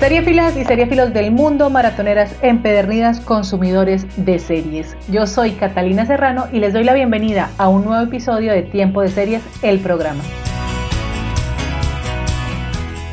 Seriefilas 0.00 0.56
y 0.56 0.64
seriefilos 0.64 1.12
del 1.12 1.30
mundo, 1.30 1.68
maratoneras 1.68 2.34
empedernidas, 2.40 3.20
consumidores 3.20 4.06
de 4.16 4.38
series. 4.38 4.96
Yo 5.10 5.26
soy 5.26 5.52
Catalina 5.52 6.06
Serrano 6.06 6.46
y 6.50 6.58
les 6.58 6.72
doy 6.72 6.84
la 6.84 6.94
bienvenida 6.94 7.50
a 7.58 7.68
un 7.68 7.84
nuevo 7.84 8.02
episodio 8.02 8.50
de 8.50 8.62
Tiempo 8.62 9.02
de 9.02 9.10
Series, 9.10 9.42
el 9.60 9.78
programa. 9.80 10.22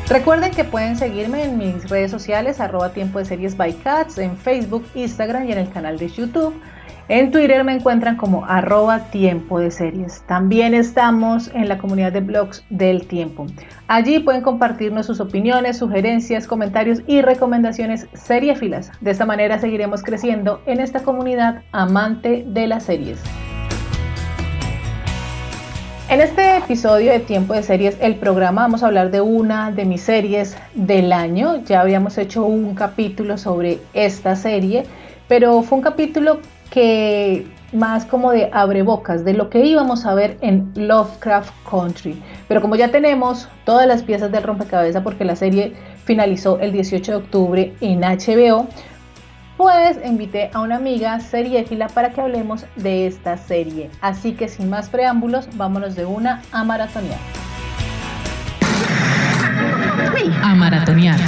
Recuerden 0.08 0.50
que 0.52 0.64
pueden 0.64 0.96
seguirme 0.96 1.44
en 1.44 1.58
mis 1.58 1.90
redes 1.90 2.10
sociales, 2.10 2.58
arroba 2.58 2.94
tiempo 2.94 3.18
de 3.18 3.26
series 3.26 3.54
by 3.54 3.74
Cats, 3.74 4.16
en 4.16 4.38
Facebook, 4.38 4.86
Instagram 4.94 5.46
y 5.46 5.52
en 5.52 5.58
el 5.58 5.68
canal 5.68 5.98
de 5.98 6.08
YouTube. 6.08 6.54
En 7.10 7.30
Twitter 7.30 7.64
me 7.64 7.72
encuentran 7.72 8.16
como 8.16 8.44
arroba 8.44 8.98
tiempo 9.10 9.58
de 9.58 9.70
series. 9.70 10.20
También 10.26 10.74
estamos 10.74 11.50
en 11.54 11.66
la 11.66 11.78
comunidad 11.78 12.12
de 12.12 12.20
blogs 12.20 12.62
del 12.68 13.06
tiempo. 13.06 13.46
Allí 13.86 14.18
pueden 14.18 14.42
compartirnos 14.42 15.06
sus 15.06 15.18
opiniones, 15.18 15.78
sugerencias, 15.78 16.46
comentarios 16.46 17.00
y 17.06 17.22
recomendaciones 17.22 18.08
seriefilas. 18.12 18.92
De 19.00 19.10
esta 19.10 19.24
manera 19.24 19.58
seguiremos 19.58 20.02
creciendo 20.02 20.60
en 20.66 20.80
esta 20.80 21.02
comunidad 21.02 21.62
amante 21.72 22.44
de 22.46 22.66
las 22.66 22.82
series. 22.82 23.18
En 26.10 26.20
este 26.20 26.58
episodio 26.58 27.12
de 27.12 27.20
Tiempo 27.20 27.54
de 27.54 27.62
Series, 27.62 27.96
el 28.02 28.16
programa 28.16 28.62
vamos 28.62 28.82
a 28.82 28.86
hablar 28.88 29.10
de 29.10 29.22
una 29.22 29.70
de 29.70 29.86
mis 29.86 30.02
series 30.02 30.58
del 30.74 31.14
año. 31.14 31.64
Ya 31.64 31.80
habíamos 31.80 32.18
hecho 32.18 32.44
un 32.44 32.74
capítulo 32.74 33.38
sobre 33.38 33.78
esta 33.94 34.36
serie, 34.36 34.84
pero 35.26 35.62
fue 35.62 35.78
un 35.78 35.84
capítulo 35.84 36.40
que 36.70 37.46
más 37.72 38.04
como 38.06 38.32
de 38.32 38.48
abrebocas 38.52 39.24
de 39.24 39.34
lo 39.34 39.50
que 39.50 39.64
íbamos 39.64 40.06
a 40.06 40.14
ver 40.14 40.38
en 40.40 40.72
Lovecraft 40.74 41.52
Country. 41.68 42.22
Pero 42.46 42.60
como 42.60 42.76
ya 42.76 42.88
tenemos 42.88 43.48
todas 43.64 43.86
las 43.86 44.02
piezas 44.02 44.32
del 44.32 44.42
rompecabezas 44.42 45.02
porque 45.02 45.24
la 45.24 45.36
serie 45.36 45.74
finalizó 46.04 46.58
el 46.60 46.72
18 46.72 47.12
de 47.12 47.18
octubre 47.18 47.74
en 47.80 48.00
HBO, 48.00 48.66
pues 49.58 49.98
invité 50.04 50.50
a 50.54 50.60
una 50.60 50.76
amiga 50.76 51.20
seriéfila 51.20 51.88
para 51.88 52.10
que 52.10 52.20
hablemos 52.20 52.64
de 52.76 53.06
esta 53.06 53.36
serie. 53.36 53.90
Así 54.00 54.32
que 54.32 54.48
sin 54.48 54.70
más 54.70 54.88
preámbulos, 54.88 55.48
vámonos 55.56 55.96
de 55.96 56.06
una 56.06 56.42
a 56.52 56.64
maratonear. 56.64 57.18
A 60.42 60.54
maratonear. 60.54 61.18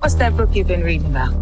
What's 0.00 0.16
that 0.16 0.32
book 0.36 0.50
you've 0.52 0.66
been 0.66 0.82
reading 0.82 1.14
about? 1.14 1.32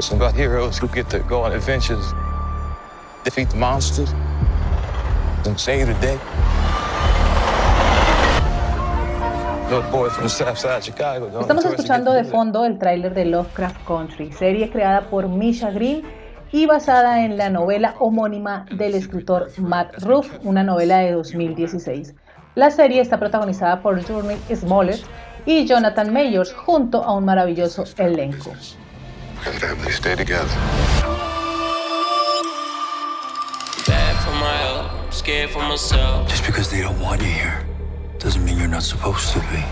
It's 0.00 0.10
about 0.12 0.34
heroes 0.34 0.78
who 0.78 0.88
get 0.88 1.10
to 1.10 1.18
go 1.18 1.42
on 1.42 1.52
adventures, 1.52 2.14
defeat 3.22 3.50
the 3.50 3.56
monsters, 3.58 4.14
and 5.44 5.60
save 5.60 5.88
the 5.88 5.94
day. 6.00 6.18
Estamos 11.38 11.64
escuchando 11.66 12.14
de 12.14 12.24
fondo 12.24 12.64
el 12.64 12.78
tráiler 12.78 13.12
de 13.12 13.26
Lovecraft 13.26 13.84
Country, 13.86 14.32
serie 14.32 14.70
creada 14.70 15.02
por 15.10 15.28
Misha 15.28 15.70
Green 15.70 16.02
y 16.50 16.64
basada 16.64 17.22
en 17.26 17.36
la 17.36 17.50
novela 17.50 17.94
homónima 17.98 18.64
del 18.74 18.94
escritor 18.94 19.50
Matt 19.58 20.02
Ruff, 20.02 20.30
una 20.44 20.62
novela 20.62 21.00
de 21.00 21.12
2016. 21.12 22.14
La 22.54 22.70
serie 22.70 23.02
está 23.02 23.18
protagonizada 23.18 23.82
por 23.82 24.02
Journey 24.02 24.38
Smollett 24.50 25.04
y 25.44 25.66
Jonathan 25.66 26.10
Mayors 26.10 26.54
junto 26.54 27.04
a 27.04 27.12
un 27.12 27.26
maravilloso 27.26 27.84
elenco. 27.98 28.52
And 29.46 29.54
families 29.60 29.96
stay 29.96 30.14
together. 30.14 30.48
Bad 33.86 34.16
for 34.24 34.32
my 34.32 34.54
health, 34.64 35.14
scared 35.14 35.50
for 35.50 35.62
myself. 35.62 36.28
Just 36.28 36.44
because 36.46 36.70
they 36.70 36.82
don't 36.82 37.00
want 37.00 37.20
you 37.22 37.28
here 37.28 37.64
doesn't 38.18 38.44
mean 38.44 38.58
you're 38.58 38.68
not 38.68 38.82
supposed 38.82 39.32
to 39.32 39.40
be. 39.50 39.62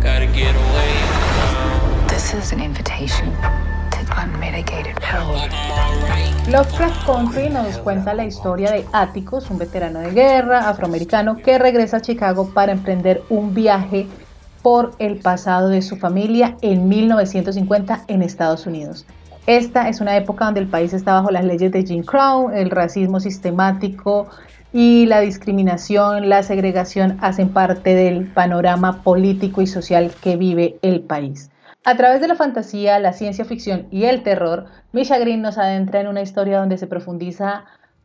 Gotta 0.00 0.26
get 0.26 0.54
away. 0.54 0.92
This 2.08 2.34
is 2.34 2.52
an 2.52 2.60
invitation 2.60 3.32
to 3.90 4.00
unmitigated 4.16 4.96
power. 5.00 5.48
Lovecraft 6.48 7.06
Country 7.06 7.48
nos 7.48 7.78
cuenta 7.78 8.12
la 8.12 8.24
historia 8.24 8.72
de 8.72 8.84
Atticus, 8.92 9.48
un 9.50 9.58
veterano 9.58 10.00
de 10.00 10.10
guerra 10.10 10.68
afroamericano 10.68 11.36
que 11.36 11.58
regresa 11.58 11.98
a 11.98 12.00
Chicago 12.00 12.50
para 12.52 12.72
emprender 12.72 13.22
un 13.30 13.54
viaje 13.54 14.08
por 14.62 14.92
el 14.98 15.18
pasado 15.18 15.68
de 15.68 15.82
su 15.82 15.96
familia 15.96 16.56
en 16.62 16.88
1950 16.88 18.04
en 18.08 18.22
Estados 18.22 18.66
Unidos. 18.66 19.04
Esta 19.46 19.88
es 19.88 20.00
una 20.00 20.16
época 20.16 20.44
donde 20.44 20.60
el 20.60 20.68
país 20.68 20.92
está 20.92 21.14
bajo 21.14 21.30
las 21.32 21.44
leyes 21.44 21.72
de 21.72 21.84
Jim 21.84 22.04
Crow, 22.04 22.50
el 22.50 22.70
racismo 22.70 23.18
sistemático 23.18 24.28
y 24.72 25.06
la 25.06 25.20
discriminación, 25.20 26.28
la 26.28 26.42
segregación 26.44 27.18
hacen 27.20 27.48
parte 27.48 27.94
del 27.94 28.28
panorama 28.28 29.02
político 29.02 29.60
y 29.60 29.66
social 29.66 30.12
que 30.22 30.36
vive 30.36 30.78
el 30.82 31.00
país. 31.00 31.50
A 31.84 31.96
través 31.96 32.20
de 32.20 32.28
la 32.28 32.36
fantasía, 32.36 33.00
la 33.00 33.12
ciencia 33.12 33.44
ficción 33.44 33.88
y 33.90 34.04
el 34.04 34.22
terror, 34.22 34.66
Misha 34.92 35.18
Green 35.18 35.42
nos 35.42 35.58
adentra 35.58 36.00
en 36.00 36.06
una 36.06 36.22
historia 36.22 36.60
donde 36.60 36.78
se 36.78 36.86
profundiza 36.86 37.64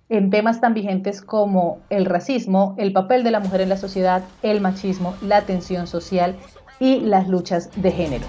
en 0.09 0.29
temas 0.29 0.62
tan 0.62 0.73
vigentes 0.73 1.22
como 1.22 1.79
el 1.90 2.06
racismo, 2.06 2.75
el 2.78 2.94
papel 2.94 3.23
de 3.23 3.31
la 3.31 3.40
mujer 3.40 3.62
en 3.62 3.69
la 3.69 3.78
sociedad, 3.78 4.23
el 4.41 4.62
machismo, 4.62 5.16
la 5.22 5.41
tensión 5.41 5.88
social 5.88 6.38
y 6.79 7.01
las 7.01 7.28
luchas 7.28 7.69
de 7.75 7.91
género. 7.91 8.25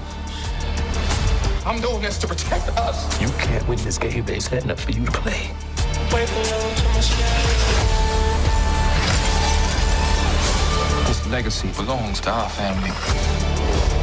Legacy 11.30 11.68
belongs 11.76 12.20
to 12.22 12.30
our 12.30 12.48
family. 12.48 12.90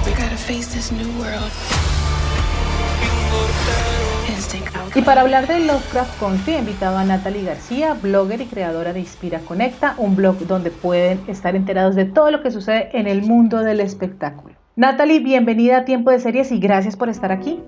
We 0.05 0.11
gotta 0.11 0.37
face 0.37 0.67
this 0.67 0.91
new 0.91 1.09
world. 1.17 1.51
Y 4.95 5.01
para 5.01 5.21
hablar 5.21 5.47
de 5.47 5.59
Lovecraft 5.59 6.19
Country 6.19 6.53
he 6.53 6.59
invitado 6.59 6.97
a 6.97 7.03
Natalie 7.03 7.43
García, 7.43 7.93
blogger 8.01 8.41
y 8.41 8.45
creadora 8.45 8.93
de 8.93 9.01
Inspira 9.01 9.39
Conecta, 9.39 9.95
un 9.97 10.15
blog 10.15 10.37
donde 10.47 10.71
pueden 10.71 11.19
estar 11.27 11.55
enterados 11.55 11.95
de 11.95 12.05
todo 12.05 12.31
lo 12.31 12.41
que 12.41 12.51
sucede 12.51 12.89
en 12.93 13.07
el 13.07 13.21
mundo 13.21 13.59
del 13.59 13.81
espectáculo. 13.81 14.55
Natalie, 14.75 15.19
bienvenida 15.19 15.79
a 15.79 15.85
Tiempo 15.85 16.11
de 16.11 16.19
Series 16.19 16.51
y 16.51 16.59
gracias 16.59 16.95
por 16.95 17.09
estar 17.09 17.31
aquí. 17.31 17.59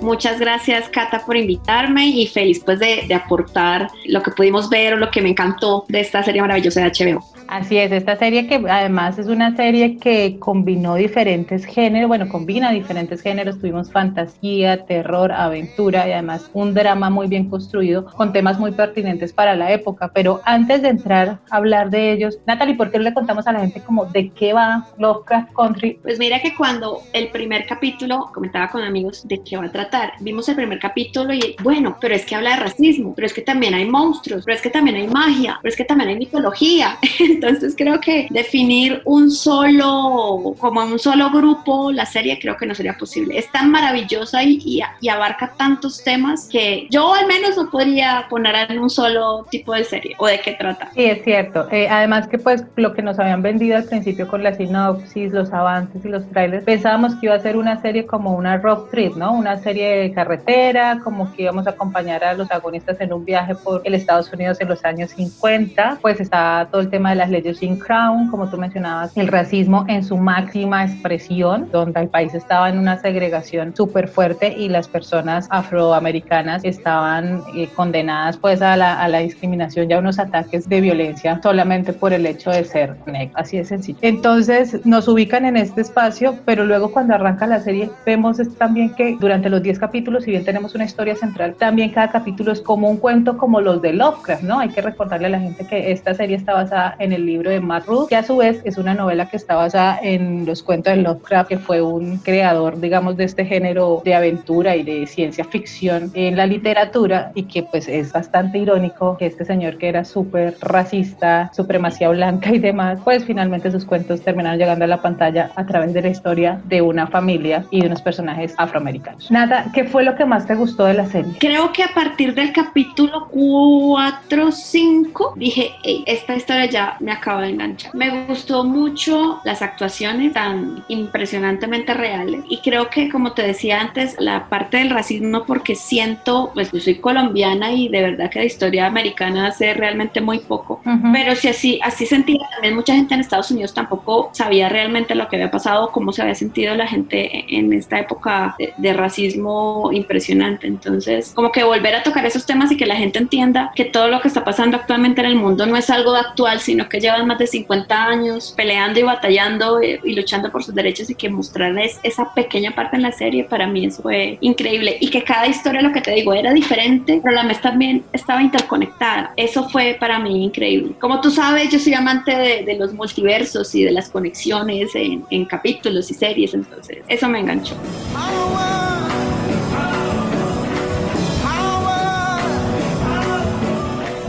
Muchas 0.00 0.38
gracias, 0.38 0.88
Cata, 0.88 1.24
por 1.24 1.36
invitarme 1.36 2.06
y 2.06 2.26
feliz 2.26 2.62
pues 2.64 2.78
de, 2.78 3.04
de, 3.08 3.14
aportar 3.14 3.90
lo 4.06 4.22
que 4.22 4.30
pudimos 4.30 4.70
ver 4.70 4.94
o 4.94 4.96
lo 4.96 5.10
que 5.10 5.20
me 5.20 5.30
encantó 5.30 5.84
de 5.88 6.00
esta 6.00 6.22
serie 6.22 6.40
maravillosa 6.40 6.80
de 6.80 6.90
HBO. 6.90 7.37
Así 7.48 7.78
es, 7.78 7.90
esta 7.92 8.14
serie 8.16 8.46
que 8.46 8.62
además 8.68 9.18
es 9.18 9.26
una 9.26 9.56
serie 9.56 9.96
que 9.96 10.38
combinó 10.38 10.96
diferentes 10.96 11.64
géneros, 11.64 12.06
bueno, 12.06 12.28
combina 12.28 12.72
diferentes 12.72 13.22
géneros, 13.22 13.58
tuvimos 13.58 13.90
fantasía, 13.90 14.84
terror, 14.84 15.32
aventura 15.32 16.06
y 16.06 16.12
además 16.12 16.50
un 16.52 16.74
drama 16.74 17.08
muy 17.08 17.26
bien 17.26 17.48
construido 17.48 18.04
con 18.04 18.34
temas 18.34 18.58
muy 18.58 18.72
pertinentes 18.72 19.32
para 19.32 19.56
la 19.56 19.72
época. 19.72 20.10
Pero 20.12 20.42
antes 20.44 20.82
de 20.82 20.88
entrar 20.88 21.38
a 21.50 21.56
hablar 21.56 21.88
de 21.88 22.12
ellos, 22.12 22.38
Natalie, 22.46 22.74
¿por 22.74 22.90
qué 22.90 22.98
no 22.98 23.04
le 23.04 23.14
contamos 23.14 23.46
a 23.46 23.52
la 23.52 23.60
gente 23.60 23.80
como 23.80 24.04
de 24.04 24.28
qué 24.28 24.52
va 24.52 24.86
Lovecraft 24.98 25.54
Country? 25.54 25.98
Pues 26.02 26.18
mira 26.18 26.42
que 26.42 26.54
cuando 26.54 27.00
el 27.14 27.30
primer 27.30 27.64
capítulo 27.64 28.30
comentaba 28.34 28.68
con 28.68 28.82
amigos 28.82 29.26
de 29.26 29.42
qué 29.42 29.56
va 29.56 29.64
a 29.64 29.72
tratar, 29.72 30.12
vimos 30.20 30.50
el 30.50 30.56
primer 30.56 30.78
capítulo 30.78 31.32
y 31.32 31.56
bueno, 31.62 31.96
pero 31.98 32.14
es 32.14 32.26
que 32.26 32.34
habla 32.34 32.50
de 32.50 32.56
racismo, 32.56 33.14
pero 33.14 33.24
es 33.24 33.32
que 33.32 33.40
también 33.40 33.72
hay 33.72 33.86
monstruos, 33.86 34.44
pero 34.44 34.54
es 34.54 34.62
que 34.62 34.68
también 34.68 34.96
hay 34.96 35.08
magia, 35.08 35.58
pero 35.62 35.70
es 35.70 35.76
que 35.78 35.84
también 35.84 36.10
hay 36.10 36.18
mitología. 36.18 36.98
Entonces 37.38 37.74
creo 37.76 38.00
que 38.00 38.26
definir 38.30 39.00
un 39.04 39.30
solo, 39.30 40.54
como 40.58 40.82
un 40.82 40.98
solo 40.98 41.30
grupo, 41.30 41.92
la 41.92 42.04
serie 42.04 42.38
creo 42.40 42.56
que 42.56 42.66
no 42.66 42.74
sería 42.74 42.96
posible. 42.98 43.38
Es 43.38 43.50
tan 43.52 43.70
maravillosa 43.70 44.42
y, 44.42 44.60
y, 44.64 44.80
y 45.00 45.08
abarca 45.08 45.52
tantos 45.56 46.02
temas 46.02 46.48
que 46.50 46.86
yo 46.90 47.14
al 47.14 47.26
menos 47.26 47.56
no 47.56 47.70
podría 47.70 48.26
poner 48.28 48.70
en 48.70 48.78
un 48.78 48.90
solo 48.90 49.46
tipo 49.50 49.72
de 49.74 49.84
serie 49.84 50.14
o 50.18 50.26
de 50.26 50.40
qué 50.40 50.52
trata. 50.52 50.90
Sí, 50.94 51.04
es 51.04 51.22
cierto. 51.22 51.68
Eh, 51.70 51.88
además 51.88 52.26
que 52.28 52.38
pues 52.38 52.64
lo 52.76 52.92
que 52.94 53.02
nos 53.02 53.18
habían 53.18 53.42
vendido 53.42 53.76
al 53.76 53.84
principio 53.84 54.26
con 54.26 54.42
la 54.42 54.54
sinopsis, 54.54 55.32
los 55.32 55.52
avances 55.52 56.04
y 56.04 56.08
los 56.08 56.28
trailers, 56.30 56.64
pensábamos 56.64 57.14
que 57.16 57.26
iba 57.26 57.34
a 57.34 57.40
ser 57.40 57.56
una 57.56 57.80
serie 57.80 58.06
como 58.06 58.34
una 58.34 58.56
road 58.56 58.88
trip, 58.90 59.14
¿no? 59.16 59.32
Una 59.32 59.58
serie 59.58 59.98
de 59.98 60.12
carretera, 60.12 61.00
como 61.04 61.32
que 61.32 61.42
íbamos 61.42 61.66
a 61.66 61.70
acompañar 61.70 62.24
a 62.24 62.34
los 62.34 62.50
agonistas 62.50 63.00
en 63.00 63.12
un 63.12 63.24
viaje 63.24 63.54
por 63.54 63.82
el 63.84 63.94
Estados 63.94 64.32
Unidos 64.32 64.60
en 64.60 64.68
los 64.68 64.84
años 64.84 65.10
50, 65.10 65.98
pues 66.00 66.20
está 66.20 66.68
todo 66.70 66.80
el 66.80 66.90
tema 66.90 67.10
de 67.10 67.16
la 67.16 67.26
las 67.28 67.42
leyes 67.42 67.58
Jim 67.60 67.78
Crown, 67.78 68.28
como 68.30 68.48
tú 68.48 68.56
mencionabas, 68.56 69.16
el 69.16 69.28
racismo 69.28 69.84
en 69.88 70.02
su 70.02 70.16
máxima 70.16 70.84
expresión, 70.84 71.68
donde 71.70 72.00
el 72.00 72.08
país 72.08 72.34
estaba 72.34 72.68
en 72.68 72.78
una 72.78 72.98
segregación 73.00 73.74
súper 73.76 74.08
fuerte 74.08 74.54
y 74.56 74.68
las 74.68 74.88
personas 74.88 75.46
afroamericanas 75.50 76.64
estaban 76.64 77.42
eh, 77.54 77.68
condenadas 77.74 78.36
pues 78.36 78.62
a 78.62 78.76
la, 78.76 79.00
a 79.00 79.08
la 79.08 79.18
discriminación 79.18 79.90
y 79.90 79.94
a 79.94 79.98
unos 79.98 80.18
ataques 80.18 80.68
de 80.68 80.80
violencia 80.80 81.40
solamente 81.42 81.92
por 81.92 82.12
el 82.12 82.24
hecho 82.26 82.50
de 82.50 82.64
ser 82.64 82.96
negro, 83.06 83.34
así 83.36 83.58
de 83.58 83.64
sencillo. 83.64 83.98
Entonces 84.02 84.84
nos 84.86 85.08
ubican 85.08 85.44
en 85.44 85.56
este 85.56 85.82
espacio, 85.82 86.38
pero 86.44 86.64
luego 86.64 86.92
cuando 86.92 87.14
arranca 87.14 87.46
la 87.46 87.60
serie 87.60 87.90
vemos 88.06 88.38
también 88.56 88.94
que 88.94 89.16
durante 89.20 89.50
los 89.50 89.62
10 89.62 89.78
capítulos, 89.78 90.24
si 90.24 90.30
bien 90.30 90.44
tenemos 90.44 90.74
una 90.74 90.84
historia 90.84 91.14
central, 91.16 91.54
también 91.58 91.90
cada 91.90 92.10
capítulo 92.10 92.52
es 92.52 92.60
como 92.60 92.88
un 92.88 92.96
cuento 92.96 93.36
como 93.36 93.60
los 93.60 93.82
de 93.82 93.92
Lovecraft, 93.92 94.42
¿no? 94.42 94.60
Hay 94.60 94.68
que 94.70 94.80
recordarle 94.80 95.26
a 95.26 95.30
la 95.30 95.40
gente 95.40 95.66
que 95.66 95.92
esta 95.92 96.14
serie 96.14 96.36
está 96.36 96.54
basada 96.54 96.96
en 96.98 97.12
el 97.12 97.17
libro 97.26 97.50
de 97.50 97.60
Matt 97.60 97.86
Ruth, 97.86 98.08
que 98.08 98.16
a 98.16 98.22
su 98.22 98.36
vez 98.36 98.60
es 98.64 98.78
una 98.78 98.94
novela 98.94 99.28
que 99.28 99.36
está 99.36 99.54
basada 99.56 99.98
en 100.02 100.46
los 100.46 100.62
cuentos 100.62 100.94
de 100.94 101.02
Lovecraft, 101.02 101.48
que 101.48 101.58
fue 101.58 101.82
un 101.82 102.18
creador, 102.18 102.80
digamos, 102.80 103.16
de 103.16 103.24
este 103.24 103.44
género 103.44 104.02
de 104.04 104.14
aventura 104.14 104.76
y 104.76 104.82
de 104.82 105.06
ciencia 105.06 105.44
ficción 105.44 106.10
en 106.14 106.36
la 106.36 106.46
literatura 106.46 107.32
y 107.34 107.44
que 107.44 107.62
pues 107.62 107.88
es 107.88 108.12
bastante 108.12 108.58
irónico 108.58 109.16
que 109.16 109.26
este 109.26 109.44
señor 109.44 109.78
que 109.78 109.88
era 109.88 110.04
súper 110.04 110.56
racista, 110.60 111.50
supremacía 111.54 112.08
blanca 112.08 112.52
y 112.52 112.58
demás, 112.58 112.98
pues 113.04 113.24
finalmente 113.24 113.70
sus 113.70 113.84
cuentos 113.84 114.20
terminaron 114.22 114.58
llegando 114.58 114.84
a 114.84 114.88
la 114.88 115.02
pantalla 115.02 115.50
a 115.56 115.66
través 115.66 115.92
de 115.92 116.02
la 116.02 116.08
historia 116.08 116.60
de 116.64 116.82
una 116.82 117.06
familia 117.06 117.64
y 117.70 117.80
de 117.80 117.86
unos 117.86 118.02
personajes 118.02 118.54
afroamericanos. 118.56 119.30
Nada, 119.30 119.66
¿qué 119.72 119.84
fue 119.84 120.04
lo 120.04 120.16
que 120.16 120.24
más 120.24 120.46
te 120.46 120.54
gustó 120.54 120.84
de 120.84 120.94
la 120.94 121.06
serie? 121.06 121.32
Creo 121.38 121.72
que 121.72 121.82
a 121.82 121.94
partir 121.94 122.34
del 122.34 122.52
capítulo 122.52 123.28
4, 123.30 124.52
5, 124.52 125.34
dije, 125.36 125.70
esta 126.06 126.36
historia 126.36 126.66
ya 126.66 126.96
me 127.08 127.14
acaba 127.14 127.40
de 127.42 127.48
enganchar. 127.48 127.94
Me 127.94 128.26
gustó 128.26 128.64
mucho 128.64 129.40
las 129.42 129.62
actuaciones 129.62 130.34
tan 130.34 130.84
impresionantemente 130.88 131.94
reales 131.94 132.44
y 132.50 132.58
creo 132.58 132.90
que 132.90 133.08
como 133.08 133.32
te 133.32 133.42
decía 133.42 133.80
antes, 133.80 134.14
la 134.18 134.50
parte 134.50 134.76
del 134.76 134.90
racismo 134.90 135.44
porque 135.46 135.74
siento, 135.74 136.50
pues 136.52 136.70
yo 136.70 136.80
soy 136.80 136.96
colombiana 136.96 137.72
y 137.72 137.88
de 137.88 138.02
verdad 138.02 138.28
que 138.30 138.40
la 138.40 138.44
historia 138.44 138.84
americana 138.84 139.50
sé 139.52 139.72
realmente 139.72 140.20
muy 140.20 140.40
poco, 140.40 140.82
pero 141.14 141.34
si 141.34 141.48
así, 141.48 141.80
así 141.82 142.04
sentía 142.04 142.46
también 142.52 142.74
mucha 142.74 142.94
gente 142.94 143.14
en 143.14 143.20
Estados 143.20 143.50
Unidos 143.50 143.72
tampoco 143.72 144.28
sabía 144.34 144.68
realmente 144.68 145.14
lo 145.14 145.28
que 145.28 145.36
había 145.36 145.50
pasado, 145.50 145.90
cómo 145.90 146.12
se 146.12 146.20
había 146.20 146.34
sentido 146.34 146.74
la 146.74 146.86
gente 146.86 147.46
en 147.48 147.72
esta 147.72 147.98
época 147.98 148.54
de, 148.58 148.74
de 148.76 148.92
racismo 148.92 149.88
impresionante. 149.92 150.66
Entonces, 150.66 151.32
como 151.34 151.52
que 151.52 151.64
volver 151.64 151.94
a 151.94 152.02
tocar 152.02 152.26
esos 152.26 152.44
temas 152.44 152.70
y 152.70 152.76
que 152.76 152.84
la 152.84 152.96
gente 152.96 153.18
entienda 153.18 153.72
que 153.74 153.86
todo 153.86 154.08
lo 154.08 154.20
que 154.20 154.28
está 154.28 154.44
pasando 154.44 154.76
actualmente 154.76 155.22
en 155.22 155.28
el 155.28 155.36
mundo 155.36 155.64
no 155.64 155.76
es 155.76 155.88
algo 155.88 156.14
actual, 156.14 156.60
sino 156.60 156.86
que 156.88 156.97
llevan 157.00 157.26
más 157.26 157.38
de 157.38 157.46
50 157.46 158.04
años 158.04 158.54
peleando 158.56 159.00
y 159.00 159.02
batallando 159.02 159.80
eh, 159.80 160.00
y 160.04 160.14
luchando 160.14 160.50
por 160.50 160.62
sus 160.64 160.74
derechos 160.74 161.10
y 161.10 161.14
que 161.14 161.28
mostrarles 161.28 161.98
esa 162.02 162.32
pequeña 162.34 162.74
parte 162.74 162.96
en 162.96 163.02
la 163.02 163.12
serie, 163.12 163.44
para 163.44 163.66
mí 163.66 163.86
eso 163.86 164.02
fue 164.02 164.38
increíble. 164.40 164.96
Y 165.00 165.10
que 165.10 165.22
cada 165.22 165.46
historia, 165.46 165.82
lo 165.82 165.92
que 165.92 166.00
te 166.00 166.12
digo, 166.12 166.32
era 166.32 166.52
diferente, 166.52 167.20
pero 167.22 167.34
la 167.34 167.44
vez 167.44 167.60
también 167.60 168.04
estaba 168.12 168.42
interconectada. 168.42 169.32
Eso 169.36 169.68
fue 169.68 169.96
para 169.98 170.18
mí 170.18 170.44
increíble. 170.44 170.94
Como 171.00 171.20
tú 171.20 171.30
sabes, 171.30 171.70
yo 171.70 171.78
soy 171.78 171.94
amante 171.94 172.36
de, 172.36 172.78
los 172.78 172.92
multiversos 172.92 173.74
y 173.74 173.82
de 173.82 173.90
las 173.90 174.08
conexiones 174.08 174.94
en, 174.94 175.24
en 175.30 175.44
capítulos 175.46 176.10
y 176.12 176.14
series, 176.14 176.54
entonces 176.54 176.98
eso 177.08 177.28
me 177.28 177.40
enganchó. 177.40 177.74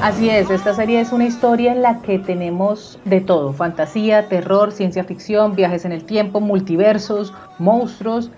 Así 0.01 0.29
es, 0.29 0.49
esta 0.49 0.73
serie 0.73 1.01
es 1.01 1.11
una 1.11 1.25
historia 1.25 1.73
en 1.73 1.81
la 1.81 2.01
que 2.01 2.19
tenemos 2.19 2.97
de 3.03 3.19
todo, 3.19 3.51
fantasía, 3.51 4.29
terror, 4.29 4.71
ciencia 4.71 5.03
ficción, 5.03 5.57
viajes 5.57 5.83
en 5.83 5.91
el 5.91 6.05
tiempo, 6.05 6.39
multiversos, 6.39 7.33
monstruos 7.57 8.31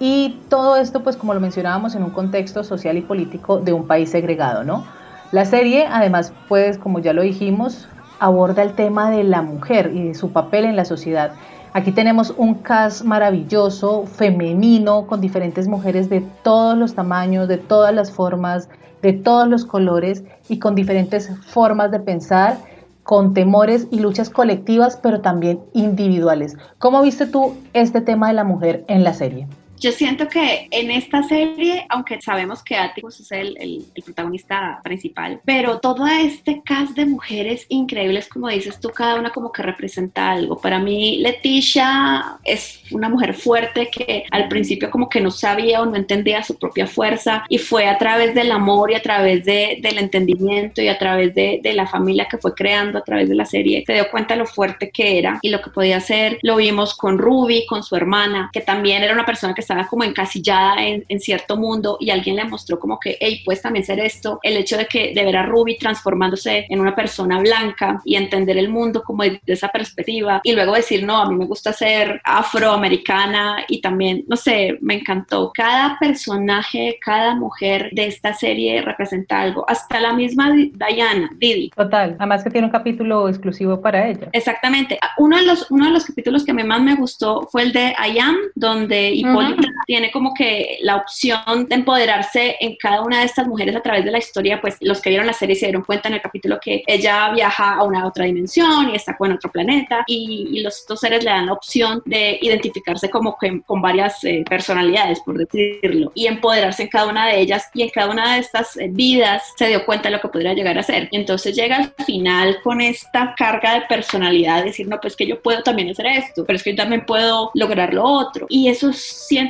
y 0.00 0.38
todo 0.48 0.76
esto 0.76 1.02
pues 1.02 1.18
como 1.18 1.34
lo 1.34 1.40
mencionábamos 1.40 1.94
en 1.94 2.04
un 2.04 2.10
contexto 2.10 2.64
social 2.64 2.96
y 2.96 3.02
político 3.02 3.58
de 3.58 3.74
un 3.74 3.86
país 3.86 4.10
segregado, 4.10 4.64
¿no? 4.64 4.86
La 5.30 5.44
serie 5.44 5.86
además 5.86 6.32
pues 6.48 6.78
como 6.78 7.00
ya 7.00 7.12
lo 7.12 7.20
dijimos 7.20 7.86
aborda 8.18 8.62
el 8.62 8.72
tema 8.72 9.10
de 9.10 9.24
la 9.24 9.42
mujer 9.42 9.90
y 9.94 10.08
de 10.08 10.14
su 10.14 10.32
papel 10.32 10.64
en 10.64 10.74
la 10.74 10.86
sociedad. 10.86 11.34
Aquí 11.76 11.90
tenemos 11.90 12.32
un 12.36 12.54
cast 12.54 13.02
maravilloso, 13.02 14.06
femenino, 14.06 15.08
con 15.08 15.20
diferentes 15.20 15.66
mujeres 15.66 16.08
de 16.08 16.20
todos 16.44 16.78
los 16.78 16.94
tamaños, 16.94 17.48
de 17.48 17.58
todas 17.58 17.92
las 17.92 18.12
formas, 18.12 18.68
de 19.02 19.12
todos 19.12 19.48
los 19.48 19.64
colores 19.64 20.22
y 20.48 20.60
con 20.60 20.76
diferentes 20.76 21.36
formas 21.46 21.90
de 21.90 21.98
pensar, 21.98 22.58
con 23.02 23.34
temores 23.34 23.88
y 23.90 23.98
luchas 23.98 24.30
colectivas, 24.30 25.00
pero 25.02 25.20
también 25.20 25.58
individuales. 25.72 26.56
¿Cómo 26.78 27.02
viste 27.02 27.26
tú 27.26 27.56
este 27.72 28.00
tema 28.00 28.28
de 28.28 28.34
la 28.34 28.44
mujer 28.44 28.84
en 28.86 29.02
la 29.02 29.12
serie? 29.12 29.48
Yo 29.80 29.92
siento 29.92 30.28
que 30.28 30.68
en 30.70 30.90
esta 30.90 31.22
serie, 31.22 31.86
aunque 31.88 32.20
sabemos 32.20 32.62
que 32.62 32.76
Atticus 32.76 33.20
es 33.20 33.32
el, 33.32 33.56
el, 33.60 33.84
protagonista 34.04 34.80
principal, 34.82 35.40
pero 35.44 35.78
todo 35.78 36.06
este 36.06 36.62
cast 36.64 36.96
de 36.96 37.06
mujeres 37.06 37.66
increíbles, 37.68 38.28
como 38.28 38.48
dices 38.48 38.80
tú, 38.80 38.90
cada 38.90 39.16
una 39.16 39.30
como 39.30 39.52
que 39.52 39.62
representa 39.62 40.30
algo. 40.30 40.58
Para 40.58 40.78
mí, 40.78 41.18
Leticia 41.18 42.38
es 42.44 42.82
una 42.90 43.08
mujer 43.08 43.34
fuerte 43.34 43.90
que 43.90 44.24
al 44.30 44.48
principio 44.48 44.90
como 44.90 45.08
que 45.08 45.20
no 45.20 45.30
sabía 45.30 45.80
o 45.80 45.86
no 45.86 45.96
entendía 45.96 46.42
su 46.42 46.58
propia 46.58 46.86
fuerza 46.86 47.44
y 47.48 47.58
fue 47.58 47.86
a 47.86 47.98
través 47.98 48.34
del 48.34 48.52
amor 48.52 48.90
y 48.90 48.94
a 48.94 49.02
través 49.02 49.44
de, 49.44 49.78
del 49.82 49.98
entendimiento 49.98 50.82
y 50.82 50.88
a 50.88 50.98
través 50.98 51.34
de, 51.34 51.60
de 51.62 51.72
la 51.72 51.86
familia 51.86 52.26
que 52.30 52.38
fue 52.38 52.54
creando 52.54 52.98
a 52.98 53.04
través 53.04 53.28
de 53.28 53.34
la 53.34 53.44
serie, 53.44 53.84
se 53.86 53.94
dio 53.94 54.10
cuenta 54.10 54.36
lo 54.36 54.46
fuerte 54.46 54.90
que 54.90 55.18
era 55.18 55.38
y 55.42 55.50
lo 55.50 55.60
que 55.60 55.70
podía 55.70 55.96
hacer. 55.96 56.38
Lo 56.42 56.56
vimos 56.56 56.94
con 56.94 57.18
Ruby, 57.18 57.66
con 57.66 57.82
su 57.82 57.96
hermana, 57.96 58.50
que 58.52 58.60
también 58.60 59.02
era 59.02 59.12
una 59.12 59.26
persona 59.26 59.54
que 59.54 59.63
estaba 59.64 59.86
como 59.86 60.04
encasillada 60.04 60.76
en, 60.78 61.04
cierto 61.20 61.56
mundo 61.56 61.96
y 62.00 62.10
alguien 62.10 62.36
le 62.36 62.44
mostró 62.44 62.78
como 62.78 62.98
que, 62.98 63.16
hey, 63.18 63.40
puedes 63.44 63.62
también 63.62 63.84
ser 63.84 63.98
esto, 64.00 64.40
el 64.42 64.56
hecho 64.56 64.76
de 64.76 64.86
que 64.86 65.14
de 65.14 65.24
ver 65.24 65.36
a 65.36 65.46
Ruby 65.46 65.78
transformándose 65.78 66.66
en 66.68 66.80
una 66.80 66.94
persona 66.94 67.38
blanca 67.38 68.00
y 68.04 68.16
entender 68.16 68.58
el 68.58 68.68
mundo 68.68 69.02
como 69.02 69.22
de, 69.22 69.40
esa 69.46 69.68
perspectiva 69.68 70.40
y 70.44 70.52
luego 70.52 70.74
decir, 70.74 71.04
no, 71.04 71.16
a 71.16 71.28
mí 71.28 71.36
me 71.36 71.46
gusta 71.46 71.72
ser 71.72 72.20
afroamericana 72.24 73.64
y 73.68 73.80
también, 73.80 74.24
no 74.28 74.36
sé, 74.36 74.76
me 74.80 74.94
encantó. 74.94 75.52
Cada 75.54 75.98
personaje, 75.98 76.98
cada 77.00 77.34
mujer 77.34 77.90
de 77.92 78.06
esta 78.06 78.34
serie 78.34 78.82
representa 78.82 79.40
algo, 79.40 79.64
hasta 79.68 80.00
la 80.00 80.12
misma 80.12 80.52
Diana, 80.52 81.30
Didi. 81.36 81.70
Total, 81.70 82.16
además 82.18 82.44
que 82.44 82.50
tiene 82.50 82.66
un 82.66 82.72
capítulo 82.72 83.28
exclusivo 83.28 83.80
para 83.80 84.08
ella. 84.08 84.28
Exactamente. 84.32 84.98
Uno 85.18 85.36
de 85.36 85.44
los, 85.44 85.70
uno 85.70 85.86
de 85.86 85.92
los 85.92 86.04
capítulos 86.04 86.44
que 86.44 86.52
más 86.52 86.82
me 86.82 86.94
gustó 86.94 87.48
fue 87.50 87.62
el 87.62 87.72
de 87.72 87.94
I 87.98 88.18
Am, 88.18 88.36
donde 88.54 89.10
Hipólita 89.10 89.53
tiene 89.86 90.10
como 90.10 90.34
que 90.34 90.78
la 90.82 90.96
opción 90.96 91.66
de 91.68 91.74
empoderarse 91.74 92.56
en 92.60 92.76
cada 92.76 93.02
una 93.02 93.20
de 93.20 93.26
estas 93.26 93.46
mujeres 93.46 93.76
a 93.76 93.80
través 93.80 94.04
de 94.04 94.10
la 94.10 94.18
historia, 94.18 94.60
pues 94.60 94.76
los 94.80 95.00
que 95.00 95.10
vieron 95.10 95.26
la 95.26 95.32
serie 95.32 95.56
se 95.56 95.66
dieron 95.66 95.82
cuenta 95.82 96.08
en 96.08 96.14
el 96.14 96.22
capítulo 96.22 96.58
que 96.60 96.82
ella 96.86 97.30
viaja 97.32 97.74
a 97.74 97.82
una 97.82 98.06
otra 98.06 98.24
dimensión 98.24 98.90
y 98.90 98.96
está 98.96 99.16
con 99.16 99.32
otro 99.32 99.50
planeta 99.50 100.04
y, 100.06 100.62
los 100.64 100.86
dos 100.86 101.00
seres 101.00 101.22
le 101.22 101.30
dan 101.30 101.46
la 101.46 101.52
opción 101.52 102.00
de 102.06 102.38
identificarse 102.40 103.10
como 103.10 103.36
que 103.38 103.60
con 103.66 103.82
varias 103.82 104.24
eh, 104.24 104.44
personalidades, 104.48 105.20
por 105.20 105.36
decirlo, 105.36 106.10
y 106.14 106.26
empoderarse 106.26 106.84
en 106.84 106.88
cada 106.88 107.06
una 107.06 107.26
de 107.26 107.40
ellas 107.40 107.68
y 107.74 107.82
en 107.82 107.90
cada 107.90 108.10
una 108.10 108.34
de 108.34 108.40
estas 108.40 108.76
eh, 108.78 108.88
vidas 108.90 109.42
se 109.56 109.66
dio 109.68 109.84
cuenta 109.84 110.08
de 110.08 110.16
lo 110.16 110.20
que 110.22 110.28
podría 110.28 110.54
llegar 110.54 110.78
a 110.78 110.82
ser. 110.82 111.08
Y 111.10 111.16
entonces 111.16 111.54
llega 111.54 111.76
al 111.76 111.94
final 112.06 112.58
con 112.62 112.80
esta 112.80 113.34
carga 113.36 113.74
de 113.74 113.82
personalidad, 113.82 114.64
decir, 114.64 114.88
no, 114.88 114.98
pues 115.00 115.16
que 115.16 115.26
yo 115.26 115.42
puedo 115.42 115.62
también 115.62 115.90
hacer 115.90 116.06
esto, 116.06 116.44
pero 116.46 116.56
es 116.56 116.62
que 116.62 116.70
yo 116.70 116.76
también 116.76 117.04
puedo 117.04 117.50
lograr 117.54 117.92
lo 117.92 118.04
otro. 118.04 118.46
Y 118.48 118.68
eso 118.68 118.92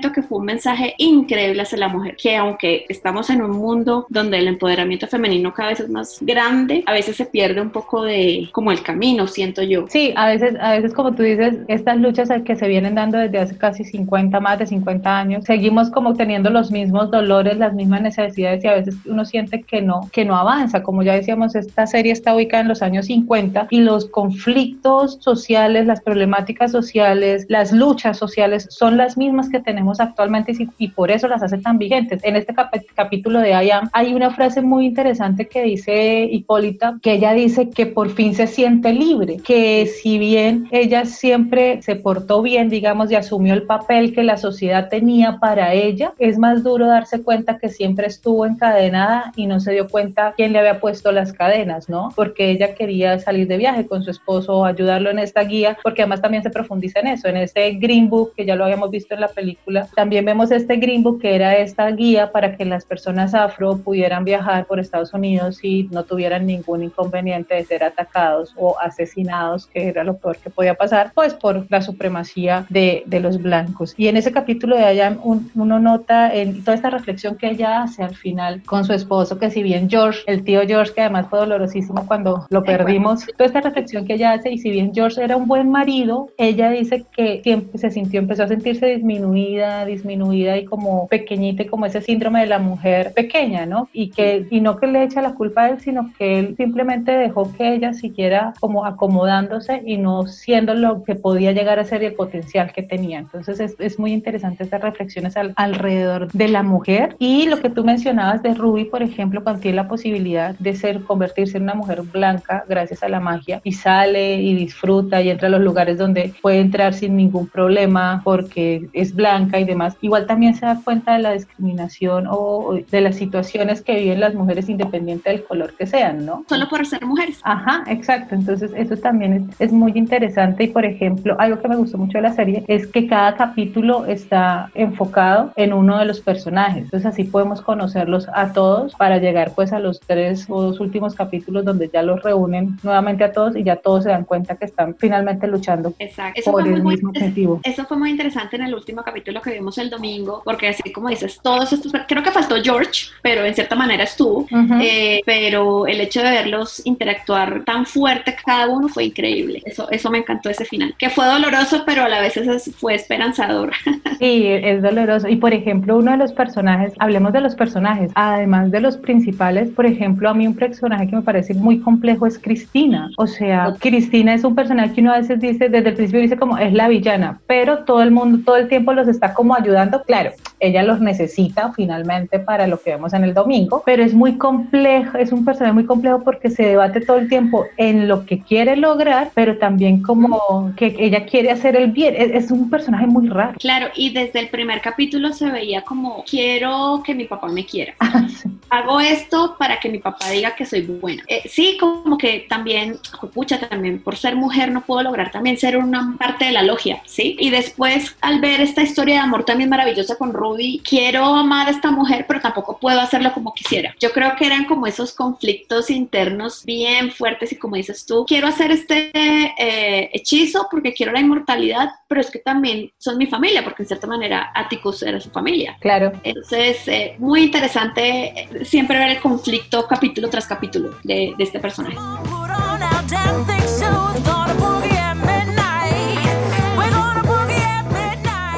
que 0.00 0.22
fue 0.22 0.38
un 0.38 0.44
mensaje 0.44 0.94
increíble 0.98 1.62
hacia 1.62 1.78
la 1.78 1.88
mujer, 1.88 2.16
que 2.16 2.36
aunque 2.36 2.84
estamos 2.88 3.30
en 3.30 3.42
un 3.42 3.52
mundo 3.52 4.06
donde 4.08 4.38
el 4.38 4.48
empoderamiento 4.48 5.06
femenino 5.06 5.52
cada 5.52 5.70
vez 5.70 5.80
es 5.80 5.88
más 5.88 6.18
grande, 6.20 6.82
a 6.86 6.92
veces 6.92 7.16
se 7.16 7.26
pierde 7.26 7.60
un 7.60 7.70
poco 7.70 8.02
de 8.02 8.48
como 8.52 8.72
el 8.72 8.82
camino, 8.82 9.26
siento 9.26 9.62
yo. 9.62 9.86
Sí, 9.88 10.12
a 10.16 10.28
veces, 10.28 10.56
a 10.60 10.72
veces 10.72 10.92
como 10.92 11.12
tú 11.14 11.22
dices, 11.22 11.56
estas 11.68 11.98
luchas 11.98 12.28
que 12.44 12.56
se 12.56 12.68
vienen 12.68 12.94
dando 12.94 13.18
desde 13.18 13.38
hace 13.38 13.56
casi 13.56 13.84
50, 13.84 14.40
más 14.40 14.58
de 14.58 14.66
50 14.66 15.18
años, 15.18 15.44
seguimos 15.44 15.90
como 15.90 16.14
teniendo 16.14 16.50
los 16.50 16.70
mismos 16.70 17.10
dolores, 17.10 17.58
las 17.58 17.74
mismas 17.74 18.02
necesidades 18.02 18.64
y 18.64 18.68
a 18.68 18.74
veces 18.74 18.96
uno 19.06 19.24
siente 19.24 19.62
que 19.62 19.82
no, 19.82 20.08
que 20.12 20.24
no 20.24 20.36
avanza. 20.36 20.82
Como 20.82 21.02
ya 21.02 21.14
decíamos, 21.14 21.54
esta 21.54 21.86
serie 21.86 22.12
está 22.12 22.34
ubicada 22.34 22.62
en 22.62 22.68
los 22.68 22.82
años 22.82 23.06
50 23.06 23.68
y 23.70 23.80
los 23.80 24.06
conflictos 24.06 25.18
sociales, 25.20 25.86
las 25.86 26.00
problemáticas 26.00 26.72
sociales, 26.72 27.46
las 27.48 27.72
luchas 27.72 28.18
sociales 28.18 28.66
son 28.70 28.96
las 28.96 29.16
mismas 29.16 29.48
que 29.48 29.60
tenemos 29.60 29.83
tenemos 29.84 30.00
actualmente 30.00 30.54
y, 30.78 30.88
por 30.88 31.10
eso 31.10 31.28
las 31.28 31.42
hace 31.42 31.58
tan 31.58 31.76
vigentes. 31.76 32.24
En 32.24 32.36
este 32.36 32.54
cap 32.54 32.72
capítulo 32.94 33.40
de 33.40 33.50
I 33.50 33.70
Am 33.70 33.90
hay 33.92 34.14
una 34.14 34.30
frase 34.30 34.62
muy 34.62 34.86
interesante 34.86 35.46
que 35.46 35.62
dice 35.62 36.24
Hipólita, 36.24 36.98
que 37.02 37.12
ella 37.12 37.34
dice 37.34 37.68
que 37.68 37.84
por 37.84 38.08
fin 38.10 38.34
se 38.34 38.46
siente 38.46 38.94
libre, 38.94 39.36
que 39.44 39.86
si 39.86 40.18
bien 40.18 40.68
ella 40.70 41.04
siempre 41.04 41.82
se 41.82 41.96
portó 41.96 42.40
bien, 42.40 42.70
digamos, 42.70 43.10
y 43.10 43.16
asumió 43.16 43.52
el 43.52 43.64
papel 43.64 44.14
que 44.14 44.22
la 44.22 44.38
sociedad 44.38 44.88
tenía 44.88 45.38
para 45.38 45.74
ella, 45.74 46.14
es 46.18 46.38
más 46.38 46.62
duro 46.62 46.86
darse 46.86 47.22
cuenta 47.22 47.58
que 47.58 47.68
siempre 47.68 48.06
estuvo 48.06 48.46
encadenada 48.46 49.32
y 49.36 49.46
no 49.46 49.60
se 49.60 49.72
dio 49.72 49.88
cuenta 49.88 50.32
quién 50.34 50.52
le 50.52 50.60
había 50.60 50.80
puesto 50.80 51.12
las 51.12 51.34
cadenas, 51.34 51.90
¿no? 51.90 52.10
Porque 52.16 52.50
ella 52.50 52.74
quería 52.74 53.18
salir 53.18 53.48
de 53.48 53.58
viaje 53.58 53.86
con 53.86 54.02
su 54.02 54.10
esposo, 54.10 54.64
ayudarlo 54.64 55.10
en 55.10 55.18
esta 55.18 55.42
guía, 55.42 55.76
porque 55.82 56.02
además 56.02 56.22
también 56.22 56.42
se 56.42 56.50
profundiza 56.50 57.00
en 57.00 57.08
eso, 57.08 57.28
en 57.28 57.36
este 57.36 57.72
Green 57.72 58.08
Book 58.08 58.32
que 58.34 58.46
ya 58.46 58.56
lo 58.56 58.64
habíamos 58.64 58.90
visto 58.90 59.12
en 59.14 59.20
la 59.20 59.28
película. 59.28 59.73
También 59.94 60.24
vemos 60.24 60.50
este 60.50 60.76
Green 60.76 61.02
Book 61.02 61.20
que 61.20 61.34
era 61.34 61.56
esta 61.56 61.90
guía 61.90 62.32
para 62.32 62.56
que 62.56 62.64
las 62.64 62.84
personas 62.84 63.34
afro 63.34 63.78
pudieran 63.78 64.24
viajar 64.24 64.66
por 64.66 64.80
Estados 64.80 65.12
Unidos 65.14 65.60
y 65.62 65.88
no 65.90 66.04
tuvieran 66.04 66.46
ningún 66.46 66.82
inconveniente 66.82 67.54
de 67.54 67.64
ser 67.64 67.84
atacados 67.84 68.52
o 68.56 68.76
asesinados, 68.80 69.66
que 69.66 69.88
era 69.88 70.04
lo 70.04 70.16
peor 70.16 70.36
que 70.38 70.50
podía 70.50 70.74
pasar, 70.74 71.12
pues 71.14 71.34
por 71.34 71.66
la 71.70 71.82
supremacía 71.82 72.66
de, 72.68 73.02
de 73.06 73.20
los 73.20 73.40
blancos. 73.40 73.94
Y 73.96 74.08
en 74.08 74.16
ese 74.16 74.32
capítulo 74.32 74.76
de 74.76 74.84
allá 74.84 75.16
uno 75.22 75.80
nota 75.80 76.34
en 76.34 76.62
toda 76.62 76.74
esta 76.74 76.90
reflexión 76.90 77.36
que 77.36 77.50
ella 77.50 77.82
hace 77.82 78.02
al 78.02 78.14
final 78.14 78.62
con 78.64 78.84
su 78.84 78.92
esposo, 78.92 79.38
que 79.38 79.50
si 79.50 79.62
bien 79.62 79.88
George, 79.88 80.20
el 80.26 80.44
tío 80.44 80.60
George, 80.66 80.92
que 80.92 81.00
además 81.02 81.26
fue 81.28 81.38
dolorosísimo 81.40 82.06
cuando 82.06 82.46
lo 82.50 82.62
perdimos, 82.62 83.26
toda 83.36 83.46
esta 83.46 83.60
reflexión 83.60 84.06
que 84.06 84.14
ella 84.14 84.32
hace 84.32 84.50
y 84.50 84.58
si 84.58 84.70
bien 84.70 84.92
George 84.94 85.22
era 85.22 85.36
un 85.36 85.46
buen 85.46 85.70
marido, 85.70 86.28
ella 86.36 86.70
dice 86.70 87.04
que 87.14 87.40
siempre 87.42 87.78
se 87.78 87.90
sintió, 87.90 88.20
empezó 88.20 88.44
a 88.44 88.48
sentirse 88.48 88.86
disminuida, 88.86 89.63
disminuida 89.84 90.56
y 90.56 90.64
como 90.64 91.06
pequeñita 91.08 91.64
como 91.66 91.86
ese 91.86 92.00
síndrome 92.00 92.40
de 92.40 92.46
la 92.46 92.58
mujer 92.58 93.12
pequeña, 93.14 93.66
¿no? 93.66 93.88
Y 93.92 94.10
que 94.10 94.46
y 94.50 94.60
no 94.60 94.76
que 94.76 94.86
le 94.86 95.02
echa 95.02 95.22
la 95.22 95.34
culpa 95.34 95.62
a 95.62 95.70
él, 95.70 95.80
sino 95.80 96.12
que 96.18 96.38
él 96.38 96.54
simplemente 96.56 97.12
dejó 97.12 97.52
que 97.56 97.74
ella 97.74 97.92
siguiera 97.94 98.54
como 98.60 98.84
acomodándose 98.84 99.82
y 99.84 99.96
no 99.96 100.26
siendo 100.26 100.74
lo 100.74 101.04
que 101.04 101.14
podía 101.14 101.52
llegar 101.52 101.78
a 101.78 101.84
ser 101.84 102.02
y 102.02 102.06
el 102.06 102.14
potencial 102.14 102.72
que 102.72 102.82
tenía. 102.82 103.18
Entonces 103.18 103.60
es, 103.60 103.76
es 103.78 103.98
muy 103.98 104.12
interesante 104.12 104.64
estas 104.64 104.80
reflexiones 104.80 105.36
al, 105.36 105.52
alrededor 105.56 106.30
de 106.32 106.48
la 106.48 106.62
mujer 106.62 107.16
y 107.18 107.46
lo 107.46 107.60
que 107.60 107.70
tú 107.70 107.84
mencionabas 107.84 108.42
de 108.42 108.54
Ruby, 108.54 108.86
por 108.86 109.02
ejemplo, 109.02 109.42
cuando 109.42 109.60
tiene 109.60 109.76
la 109.76 109.88
posibilidad 109.88 110.54
de 110.58 110.74
ser 110.74 111.02
convertirse 111.02 111.56
en 111.56 111.64
una 111.64 111.74
mujer 111.74 112.02
blanca 112.02 112.64
gracias 112.68 113.02
a 113.02 113.08
la 113.08 113.20
magia 113.20 113.60
y 113.64 113.72
sale 113.72 114.40
y 114.40 114.54
disfruta 114.54 115.20
y 115.22 115.30
entra 115.30 115.48
a 115.48 115.50
los 115.50 115.60
lugares 115.60 115.98
donde 115.98 116.32
puede 116.42 116.60
entrar 116.60 116.94
sin 116.94 117.16
ningún 117.16 117.48
problema 117.48 118.22
porque 118.24 118.88
es 118.92 119.14
blanca 119.14 119.53
y 119.58 119.64
demás. 119.64 119.96
Igual 120.00 120.26
también 120.26 120.54
se 120.54 120.66
da 120.66 120.80
cuenta 120.82 121.14
de 121.14 121.20
la 121.20 121.32
discriminación 121.32 122.26
o 122.28 122.78
de 122.90 123.00
las 123.00 123.16
situaciones 123.16 123.82
que 123.82 123.96
viven 123.96 124.20
las 124.20 124.34
mujeres 124.34 124.68
independiente 124.68 125.30
del 125.30 125.44
color 125.44 125.74
que 125.74 125.86
sean, 125.86 126.24
¿no? 126.24 126.44
Solo 126.48 126.68
por 126.68 126.84
ser 126.86 127.04
mujeres. 127.04 127.40
Ajá, 127.42 127.84
exacto. 127.86 128.34
Entonces 128.34 128.72
eso 128.76 128.96
también 128.96 129.32
es, 129.32 129.60
es 129.60 129.72
muy 129.72 129.92
interesante 129.94 130.64
y 130.64 130.68
por 130.68 130.84
ejemplo, 130.84 131.36
algo 131.38 131.60
que 131.60 131.68
me 131.68 131.76
gustó 131.76 131.98
mucho 131.98 132.18
de 132.18 132.22
la 132.22 132.32
serie 132.32 132.64
es 132.68 132.86
que 132.86 133.06
cada 133.06 133.36
capítulo 133.36 134.06
está 134.06 134.70
enfocado 134.74 135.52
en 135.56 135.72
uno 135.72 135.98
de 135.98 136.04
los 136.04 136.20
personajes. 136.20 136.84
Entonces 136.84 137.06
así 137.06 137.24
podemos 137.24 137.60
conocerlos 137.60 138.28
a 138.32 138.52
todos 138.52 138.94
para 138.94 139.18
llegar 139.18 139.52
pues 139.54 139.72
a 139.72 139.78
los 139.78 140.00
tres 140.00 140.46
o 140.48 140.62
dos 140.62 140.80
últimos 140.80 141.14
capítulos 141.14 141.64
donde 141.64 141.90
ya 141.92 142.02
los 142.02 142.22
reúnen 142.22 142.76
nuevamente 142.82 143.24
a 143.24 143.32
todos 143.32 143.56
y 143.56 143.62
ya 143.62 143.76
todos 143.76 144.04
se 144.04 144.10
dan 144.10 144.24
cuenta 144.24 144.56
que 144.56 144.64
están 144.64 144.94
finalmente 144.98 145.46
luchando 145.46 145.94
Exacto. 145.98 146.40
Eso 146.40 146.52
por 146.52 146.62
fue 146.62 146.74
el 146.74 146.82
muy, 146.82 146.94
mismo 146.94 147.10
objetivo. 147.10 147.60
Eso 147.62 147.84
fue 147.84 147.96
muy 147.96 148.10
interesante 148.10 148.56
en 148.56 148.62
el 148.62 148.74
último 148.74 149.02
capítulo 149.02 149.40
que 149.44 149.52
vimos 149.52 149.78
el 149.78 149.90
domingo, 149.90 150.42
porque 150.44 150.68
así 150.68 150.92
como 150.92 151.08
dices, 151.08 151.38
todos 151.42 151.72
estos, 151.72 151.92
creo 152.08 152.22
que 152.22 152.30
faltó 152.30 152.56
George, 152.62 153.06
pero 153.22 153.44
en 153.44 153.54
cierta 153.54 153.76
manera 153.76 154.04
estuvo, 154.04 154.46
eh, 154.80 155.20
pero 155.24 155.86
el 155.86 156.00
hecho 156.00 156.22
de 156.22 156.30
verlos 156.30 156.84
interactuar 156.84 157.64
tan 157.64 157.86
fuerte 157.86 158.36
cada 158.44 158.68
uno 158.68 158.88
fue 158.88 159.04
increíble. 159.04 159.62
Eso, 159.64 159.90
eso 159.90 160.10
me 160.10 160.18
encantó 160.18 160.50
ese 160.50 160.64
final, 160.64 160.94
que 160.98 161.10
fue 161.10 161.26
doloroso, 161.26 161.84
pero 161.86 162.04
a 162.04 162.08
la 162.08 162.20
vez 162.20 162.34
fue 162.76 162.94
esperanzador. 162.94 163.72
Sí, 164.20 164.46
es 164.46 164.80
doloroso. 164.80 165.28
Y 165.28 165.36
por 165.36 165.52
ejemplo, 165.52 165.98
uno 165.98 166.12
de 166.12 166.16
los 166.16 166.32
personajes, 166.32 166.92
hablemos 166.98 167.32
de 167.32 167.40
los 167.40 167.54
personajes, 167.56 168.12
además 168.14 168.70
de 168.70 168.80
los 168.80 168.96
principales, 168.96 169.68
por 169.70 169.86
ejemplo, 169.86 170.30
a 170.30 170.34
mí 170.34 170.46
un 170.46 170.54
personaje 170.54 171.08
que 171.08 171.16
me 171.16 171.22
parece 171.22 171.52
muy 171.52 171.80
complejo 171.80 172.24
es 172.24 172.38
Cristina. 172.38 173.10
O 173.16 173.26
sea, 173.26 173.74
Cristina 173.80 174.34
es 174.34 174.44
un 174.44 174.54
personaje 174.54 174.94
que 174.94 175.00
uno 175.00 175.12
a 175.12 175.18
veces 175.18 175.40
dice, 175.40 175.68
desde 175.68 175.88
el 175.88 175.94
principio 175.94 176.20
dice 176.20 176.36
como 176.36 176.56
es 176.58 176.72
la 176.72 176.88
villana, 176.88 177.40
pero 177.46 177.80
todo 177.80 178.02
el 178.02 178.12
mundo, 178.12 178.38
todo 178.44 178.56
el 178.56 178.68
tiempo 178.68 178.92
los 178.92 179.08
está 179.08 179.23
como 179.32 179.54
ayudando. 179.54 180.02
Claro, 180.02 180.32
ella 180.60 180.82
los 180.82 181.00
necesita 181.00 181.72
finalmente 181.72 182.38
para 182.38 182.66
lo 182.66 182.80
que 182.80 182.90
vemos 182.90 183.12
en 183.12 183.24
el 183.24 183.34
domingo, 183.34 183.82
pero 183.84 184.02
es 184.02 184.12
muy 184.12 184.36
complejo, 184.36 185.16
es 185.18 185.32
un 185.32 185.44
personaje 185.44 185.72
muy 185.74 185.86
complejo 185.86 186.22
porque 186.22 186.50
se 186.50 186.64
debate 186.64 187.00
todo 187.00 187.18
el 187.18 187.28
tiempo 187.28 187.64
en 187.76 188.08
lo 188.08 188.26
que 188.26 188.40
quiere 188.40 188.76
lograr, 188.76 189.30
pero 189.34 189.58
también 189.58 190.02
como 190.02 190.72
que 190.76 190.94
ella 190.98 191.24
quiere 191.26 191.50
hacer 191.50 191.76
el 191.76 191.92
bien. 191.92 192.14
Es, 192.16 192.44
es 192.44 192.50
un 192.50 192.68
personaje 192.70 193.06
muy 193.06 193.28
raro. 193.28 193.54
Claro, 193.58 193.88
y 193.94 194.10
desde 194.10 194.40
el 194.40 194.48
primer 194.48 194.80
capítulo 194.80 195.32
se 195.32 195.50
veía 195.50 195.82
como, 195.82 196.24
quiero 196.28 197.02
que 197.04 197.14
mi 197.14 197.24
papá 197.24 197.48
me 197.48 197.64
quiera. 197.64 197.94
Ah, 198.14 198.28
sí. 198.28 198.48
Hago 198.70 199.00
esto 199.00 199.56
para 199.58 199.80
que 199.80 199.88
mi 199.88 199.98
papá 199.98 200.30
diga 200.30 200.54
que 200.54 200.64
soy 200.64 200.82
buena. 200.82 201.24
Eh, 201.26 201.42
sí, 201.48 201.76
como 201.80 202.16
que 202.16 202.46
también, 202.48 202.96
pucha, 203.32 203.58
también 203.58 204.00
por 204.00 204.16
ser 204.16 204.36
mujer 204.36 204.70
no 204.70 204.82
puedo 204.82 205.02
lograr 205.02 205.30
también 205.30 205.56
ser 205.56 205.76
una 205.76 206.14
parte 206.18 206.44
de 206.44 206.52
la 206.52 206.62
logia, 206.62 207.02
¿sí? 207.06 207.36
Y 207.40 207.50
después, 207.50 208.16
al 208.20 208.40
ver 208.40 208.60
esta 208.60 208.82
historia 208.82 209.13
de 209.14 209.20
amor 209.20 209.44
también 209.44 209.70
maravillosa 209.70 210.16
con 210.16 210.32
Ruby, 210.32 210.80
quiero 210.84 211.24
amar 211.24 211.68
a 211.68 211.70
esta 211.70 211.90
mujer, 211.90 212.24
pero 212.26 212.40
tampoco 212.40 212.78
puedo 212.78 213.00
hacerlo 213.00 213.32
como 213.32 213.54
quisiera. 213.54 213.94
Yo 214.00 214.12
creo 214.12 214.34
que 214.36 214.46
eran 214.46 214.64
como 214.64 214.86
esos 214.86 215.12
conflictos 215.12 215.90
internos 215.90 216.64
bien 216.64 217.10
fuertes 217.10 217.52
y 217.52 217.56
como 217.56 217.76
dices 217.76 218.04
tú, 218.06 218.24
quiero 218.26 218.48
hacer 218.48 218.70
este 218.70 219.10
eh, 219.14 220.10
hechizo 220.12 220.68
porque 220.70 220.92
quiero 220.92 221.12
la 221.12 221.20
inmortalidad, 221.20 221.90
pero 222.08 222.20
es 222.20 222.30
que 222.30 222.38
también 222.38 222.90
son 222.98 223.18
mi 223.18 223.26
familia, 223.26 223.64
porque 223.64 223.82
en 223.82 223.88
cierta 223.88 224.06
manera 224.06 224.52
Atticus 224.54 225.02
era 225.02 225.20
su 225.20 225.30
familia. 225.30 225.76
Claro. 225.80 226.12
Entonces, 226.22 226.86
eh, 226.88 227.14
muy 227.18 227.44
interesante 227.44 228.48
siempre 228.64 228.98
ver 228.98 229.10
el 229.10 229.20
conflicto 229.20 229.86
capítulo 229.86 230.28
tras 230.28 230.46
capítulo 230.46 230.96
de, 231.02 231.34
de 231.36 231.44
este 231.44 231.60
personaje. 231.60 231.96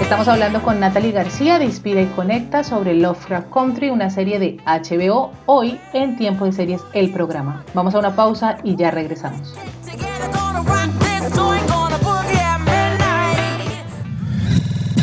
Estamos 0.07 0.29
hablando 0.29 0.63
con 0.63 0.79
Natalie 0.79 1.11
García 1.11 1.59
de 1.59 1.65
Inspira 1.65 2.01
y 2.01 2.07
Conecta 2.07 2.63
sobre 2.63 2.95
Lovecraft 2.95 3.53
Country, 3.53 3.91
una 3.91 4.09
serie 4.09 4.39
de 4.39 4.57
HBO, 4.65 5.33
hoy 5.47 5.81
en 5.95 6.17
Tiempo 6.17 6.45
de 6.45 6.53
Series, 6.53 6.81
el 6.93 7.11
programa. 7.11 7.65
Vamos 7.75 7.93
a 7.97 7.99
una 7.99 8.15
pausa 8.15 8.57
y 8.63 8.77
ya 8.77 8.93
regresamos. 8.93 9.53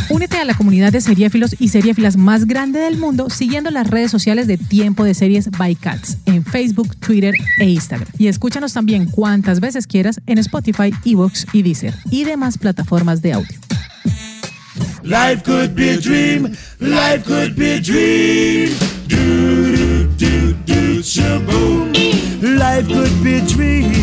Únete 0.10 0.38
a 0.38 0.46
la 0.46 0.54
comunidad 0.54 0.94
de 0.94 1.02
seriéfilos 1.02 1.54
y 1.60 1.68
seriéfilas 1.68 2.16
más 2.16 2.46
grande 2.46 2.80
del 2.80 2.98
mundo 2.98 3.30
siguiendo 3.30 3.72
las 3.72 3.90
redes 3.90 4.10
sociales 4.10 4.48
de 4.48 4.58
Tiempo 4.58 5.04
de 5.04 5.14
Series 5.14 5.52
by 5.52 5.76
Cats 5.76 6.18
en 6.26 6.46
Facebook, 6.46 6.96
Twitter 6.96 7.34
e 7.60 7.66
Instagram. 7.66 8.08
Y 8.18 8.28
escúchanos 8.28 8.72
también 8.72 9.08
cuantas 9.08 9.60
veces 9.60 9.86
quieras 9.86 10.22
en 10.28 10.38
Spotify, 10.38 10.94
Evox 11.04 11.46
y 11.52 11.62
Deezer 11.62 11.94
y 12.10 12.24
demás 12.24 12.58
plataformas 12.58 13.22
de 13.22 13.34
audio. 13.34 13.73
Life 15.04 15.44
could 15.44 15.76
be 15.76 15.90
a 15.90 15.98
dream. 15.98 16.56
Life 16.80 17.26
could 17.26 17.56
be 17.56 17.74
a 17.74 17.80
dream. 17.80 18.70
Do, 19.08 19.76
do, 19.76 20.08
do, 20.18 20.54
do, 20.66 21.02
shaboom. 21.02 21.94
Life 22.42 22.88
could 22.88 23.24
be 23.24 23.36
a 23.36 23.42
dream. 23.42 23.94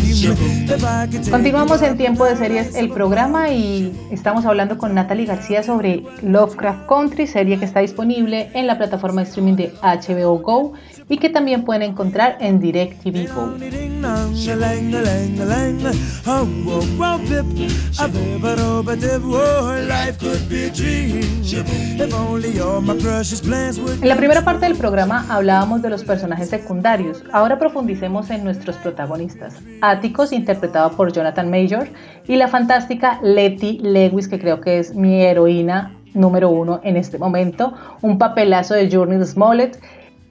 Continuamos 1.30 1.82
en 1.82 1.96
Tiempo 1.96 2.24
de 2.24 2.36
Series, 2.36 2.76
el 2.76 2.90
programa, 2.90 3.50
y 3.50 3.92
estamos 4.12 4.44
hablando 4.44 4.78
con 4.78 4.94
Natalie 4.94 5.26
García 5.26 5.62
sobre 5.62 6.04
Lovecraft 6.22 6.86
Country, 6.86 7.26
serie 7.26 7.58
que 7.58 7.64
está 7.64 7.80
disponible 7.80 8.50
en 8.54 8.66
la 8.68 8.78
plataforma 8.78 9.22
de 9.22 9.28
streaming 9.28 9.56
de 9.56 9.72
HBO 9.82 10.38
Go 10.38 10.74
y 11.10 11.18
que 11.18 11.28
también 11.28 11.64
pueden 11.64 11.82
encontrar 11.82 12.38
en 12.40 12.60
DirecTV 12.60 13.34
Go. 13.34 13.52
En 24.00 24.08
la 24.08 24.16
primera 24.16 24.44
parte 24.44 24.66
del 24.66 24.76
programa 24.76 25.26
hablábamos 25.28 25.82
de 25.82 25.90
los 25.90 26.04
personajes 26.04 26.48
secundarios. 26.48 27.24
Ahora 27.32 27.58
profundicemos 27.58 28.30
en 28.30 28.44
nuestros 28.44 28.76
protagonistas. 28.76 29.56
Atticus, 29.80 30.32
interpretado 30.32 30.92
por 30.92 31.12
Jonathan 31.12 31.50
Major, 31.50 31.88
y 32.28 32.36
la 32.36 32.46
fantástica 32.46 33.18
Letty 33.20 33.80
Lewis, 33.82 34.28
que 34.28 34.38
creo 34.38 34.60
que 34.60 34.78
es 34.78 34.94
mi 34.94 35.22
heroína 35.24 35.96
número 36.14 36.50
uno 36.50 36.80
en 36.84 36.96
este 36.96 37.18
momento. 37.18 37.74
Un 38.00 38.18
papelazo 38.18 38.74
de 38.74 38.88
Journey 38.88 39.24
Smollett. 39.26 39.80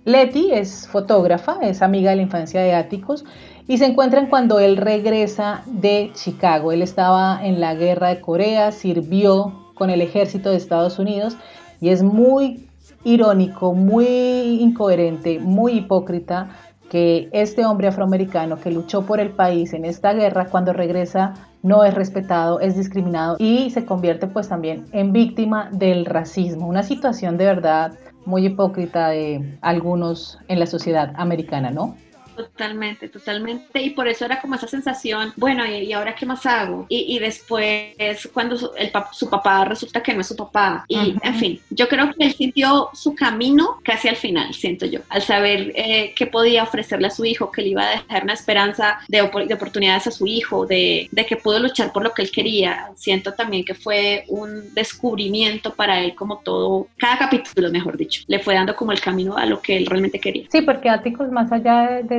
Letty 0.05 0.51
es 0.51 0.87
fotógrafa, 0.87 1.57
es 1.61 1.81
amiga 1.81 2.11
de 2.11 2.17
la 2.17 2.21
infancia 2.21 2.61
de 2.61 2.73
Atticus 2.73 3.25
y 3.67 3.77
se 3.77 3.85
encuentran 3.85 4.27
cuando 4.27 4.59
él 4.59 4.77
regresa 4.77 5.63
de 5.65 6.11
Chicago. 6.13 6.71
Él 6.71 6.81
estaba 6.81 7.45
en 7.45 7.59
la 7.59 7.75
guerra 7.75 8.09
de 8.09 8.21
Corea, 8.21 8.71
sirvió 8.71 9.71
con 9.75 9.89
el 9.89 10.01
ejército 10.01 10.49
de 10.49 10.57
Estados 10.57 10.99
Unidos 10.99 11.37
Y 11.79 11.89
es 11.89 12.03
muy 12.03 12.67
irónico, 13.03 13.73
muy 13.73 14.61
incoherente, 14.61 15.39
muy 15.39 15.73
hipócrita 15.73 16.49
que 16.89 17.29
este 17.31 17.65
hombre 17.65 17.87
afroamericano 17.87 18.59
que 18.59 18.71
luchó 18.71 19.05
por 19.05 19.19
el 19.19 19.31
país 19.31 19.73
en 19.73 19.85
esta 19.85 20.13
guerra, 20.13 20.45
cuando 20.45 20.73
regresa 20.73 21.33
no 21.61 21.83
es 21.83 21.93
respetado, 21.93 22.59
es 22.59 22.75
discriminado 22.75 23.35
y 23.39 23.69
se 23.69 23.85
convierte 23.85 24.27
pues 24.27 24.49
también 24.49 24.85
en 24.91 25.13
víctima 25.13 25.69
del 25.71 26.05
racismo. 26.05 26.67
Una 26.67 26.83
situación 26.83 27.37
de 27.37 27.45
verdad 27.45 27.93
muy 28.25 28.45
hipócrita 28.45 29.09
de 29.09 29.57
algunos 29.61 30.39
en 30.47 30.59
la 30.59 30.65
sociedad 30.65 31.13
americana, 31.15 31.71
¿no? 31.71 31.95
Totalmente, 32.39 33.09
totalmente. 33.09 33.81
Y 33.81 33.89
por 33.89 34.07
eso 34.07 34.23
era 34.23 34.39
como 34.39 34.55
esa 34.55 34.67
sensación, 34.67 35.33
bueno, 35.35 35.65
¿y, 35.65 35.91
ahora 35.91 36.15
qué 36.15 36.25
más 36.25 36.45
hago? 36.45 36.85
Y, 36.87 37.19
después, 37.19 37.93
cuando 38.33 38.57
su, 38.57 38.71
el, 38.77 38.91
su 39.11 39.29
papá 39.29 39.65
resulta 39.65 40.01
que 40.01 40.13
no 40.13 40.21
es 40.21 40.27
su 40.27 40.35
papá. 40.35 40.85
Y, 40.87 41.15
en 41.21 41.35
fin, 41.35 41.59
yo 41.69 41.89
creo 41.89 42.13
que 42.13 42.23
él 42.25 42.33
sintió 42.33 42.89
su 42.93 43.13
camino 43.13 43.79
casi 43.83 44.07
al 44.07 44.15
final, 44.15 44.53
siento 44.53 44.85
yo, 44.85 45.01
al 45.09 45.21
saber 45.21 45.73
eh, 45.75 46.13
qué 46.15 46.27
podía 46.27 46.63
ofrecerle 46.63 47.07
a 47.07 47.11
su 47.11 47.25
hijo, 47.25 47.51
que 47.51 47.61
le 47.61 47.69
iba 47.69 47.83
a 47.83 47.89
dejar 47.89 48.23
una 48.23 48.33
esperanza 48.33 48.99
de, 49.09 49.17
de 49.45 49.53
oportunidades 49.53 50.07
a 50.07 50.11
su 50.11 50.25
hijo, 50.25 50.65
de, 50.65 51.09
de, 51.11 51.25
que 51.25 51.35
pudo 51.35 51.59
luchar 51.59 51.91
por 51.91 52.03
lo 52.03 52.13
que 52.13 52.21
él 52.21 52.31
quería. 52.31 52.89
Siento 52.95 53.33
también 53.33 53.65
que 53.65 53.73
fue 53.73 54.23
un 54.29 54.73
descubrimiento 54.73 55.73
para 55.73 55.99
él, 55.99 56.15
como 56.15 56.37
todo, 56.37 56.87
cada 56.97 57.17
capítulo, 57.17 57.69
mejor 57.69 57.97
dicho, 57.97 58.23
le 58.27 58.39
fue 58.39 58.53
dando 58.53 58.77
como 58.77 58.93
el 58.93 59.01
camino 59.01 59.35
a 59.35 59.45
lo 59.45 59.61
que 59.61 59.75
él 59.75 59.85
realmente 59.85 60.21
quería. 60.21 60.47
Sí, 60.49 60.61
porque 60.61 60.89
Áticos, 60.89 61.29
más 61.31 61.51
allá 61.51 62.01
de 62.03 62.03
de 62.03 62.17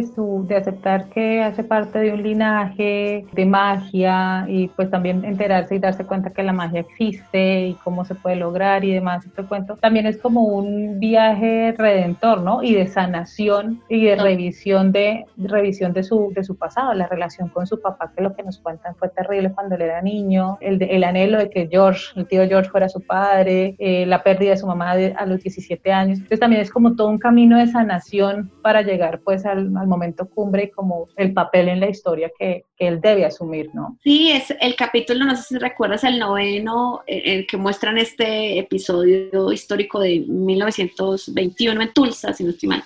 aceptar 0.57 1.09
que 1.09 1.43
hace 1.43 1.65
parte 1.65 1.99
de 1.99 2.13
un 2.13 2.23
linaje 2.23 3.27
de 3.33 3.47
magia 3.47 4.45
y 4.49 4.69
pues 4.69 4.91
también 4.91 5.25
enterarse 5.25 5.75
y 5.75 5.79
darse 5.79 6.05
cuenta 6.05 6.31
que 6.31 6.43
la 6.43 6.53
magia 6.53 6.81
existe 6.81 7.69
y 7.69 7.75
cómo 7.85 8.05
se 8.05 8.15
puede 8.15 8.37
lograr 8.37 8.85
y 8.85 8.93
demás, 8.93 9.25
este 9.25 9.45
cuento, 9.45 9.77
también 9.77 10.07
es 10.07 10.19
como 10.19 10.43
un 10.43 10.99
viaje 10.99 11.75
redentor, 11.77 12.43
¿no? 12.43 12.63
Y 12.63 12.75
de 12.75 12.87
sanación 12.87 13.83
y 13.89 14.05
de 14.05 14.17
revisión 14.17 14.93
de, 14.93 15.27
revisión 15.37 15.93
de 15.93 16.03
su, 16.03 16.33
de 16.35 16.45
su 16.45 16.57
pasado, 16.57 16.95
la 16.95 17.07
relación 17.07 17.49
con 17.49 17.67
su 17.67 17.81
papá, 17.81 18.13
que 18.15 18.23
lo 18.23 18.35
que 18.35 18.43
nos 18.43 18.59
cuentan 18.59 18.95
fue 18.97 19.09
terrible 19.09 19.53
cuando 19.53 19.75
él 19.77 19.83
era 19.83 20.03
niño, 20.03 20.59
el, 20.61 20.83
el 20.83 21.05
anhelo 21.05 21.39
de 21.39 21.51
que 21.51 21.69
George, 21.71 22.07
el 22.17 22.27
tío 22.27 22.47
George 22.47 22.71
fuera 22.71 22.89
su 22.89 23.01
padre, 23.01 23.77
eh, 23.79 24.07
la 24.07 24.23
pérdida 24.23 24.51
de 24.51 24.57
su 24.57 24.67
mamá 24.67 24.91
a 24.93 25.27
los 25.27 25.43
17 25.43 25.93
años. 25.93 26.19
Entonces 26.19 26.41
también 26.41 26.63
es 26.63 26.71
como 26.71 26.97
todo 26.97 27.09
un 27.09 27.19
camino 27.19 27.59
de 27.59 27.67
sanación 27.67 28.51
para 28.63 28.83
llegar 28.83 29.21
pues 29.21 29.47
al, 29.47 29.77
al 29.77 29.87
momento 29.87 30.00
momento 30.01 30.29
cumbre 30.29 30.65
y 30.65 30.71
como 30.71 31.09
el 31.17 31.35
papel 31.35 31.69
en 31.69 31.81
la 31.81 31.91
historia 31.91 32.31
que, 32.39 32.65
que, 32.81 32.89
él 32.89 33.01
debe 33.01 33.25
asumir, 33.25 33.71
¿no? 33.75 33.99
Sí, 34.03 34.31
es 34.33 34.55
el 34.61 34.75
capítulo, 34.75 35.25
no 35.25 35.37
sé 35.37 35.43
si 35.43 35.59
recuerdas, 35.59 36.05
el 36.05 36.19
noveno, 36.19 37.03
eh, 37.07 37.23
el 37.27 37.47
que 37.47 37.57
muestran 37.57 37.99
este 37.99 38.59
episodio 38.59 39.53
histórico 39.53 40.01
de 40.01 40.21
1921 40.21 41.83
en 41.83 41.93
Tulsa, 41.93 42.33
si 42.33 42.45
no 42.45 42.51
estoy 42.51 42.69
mal, 42.71 42.83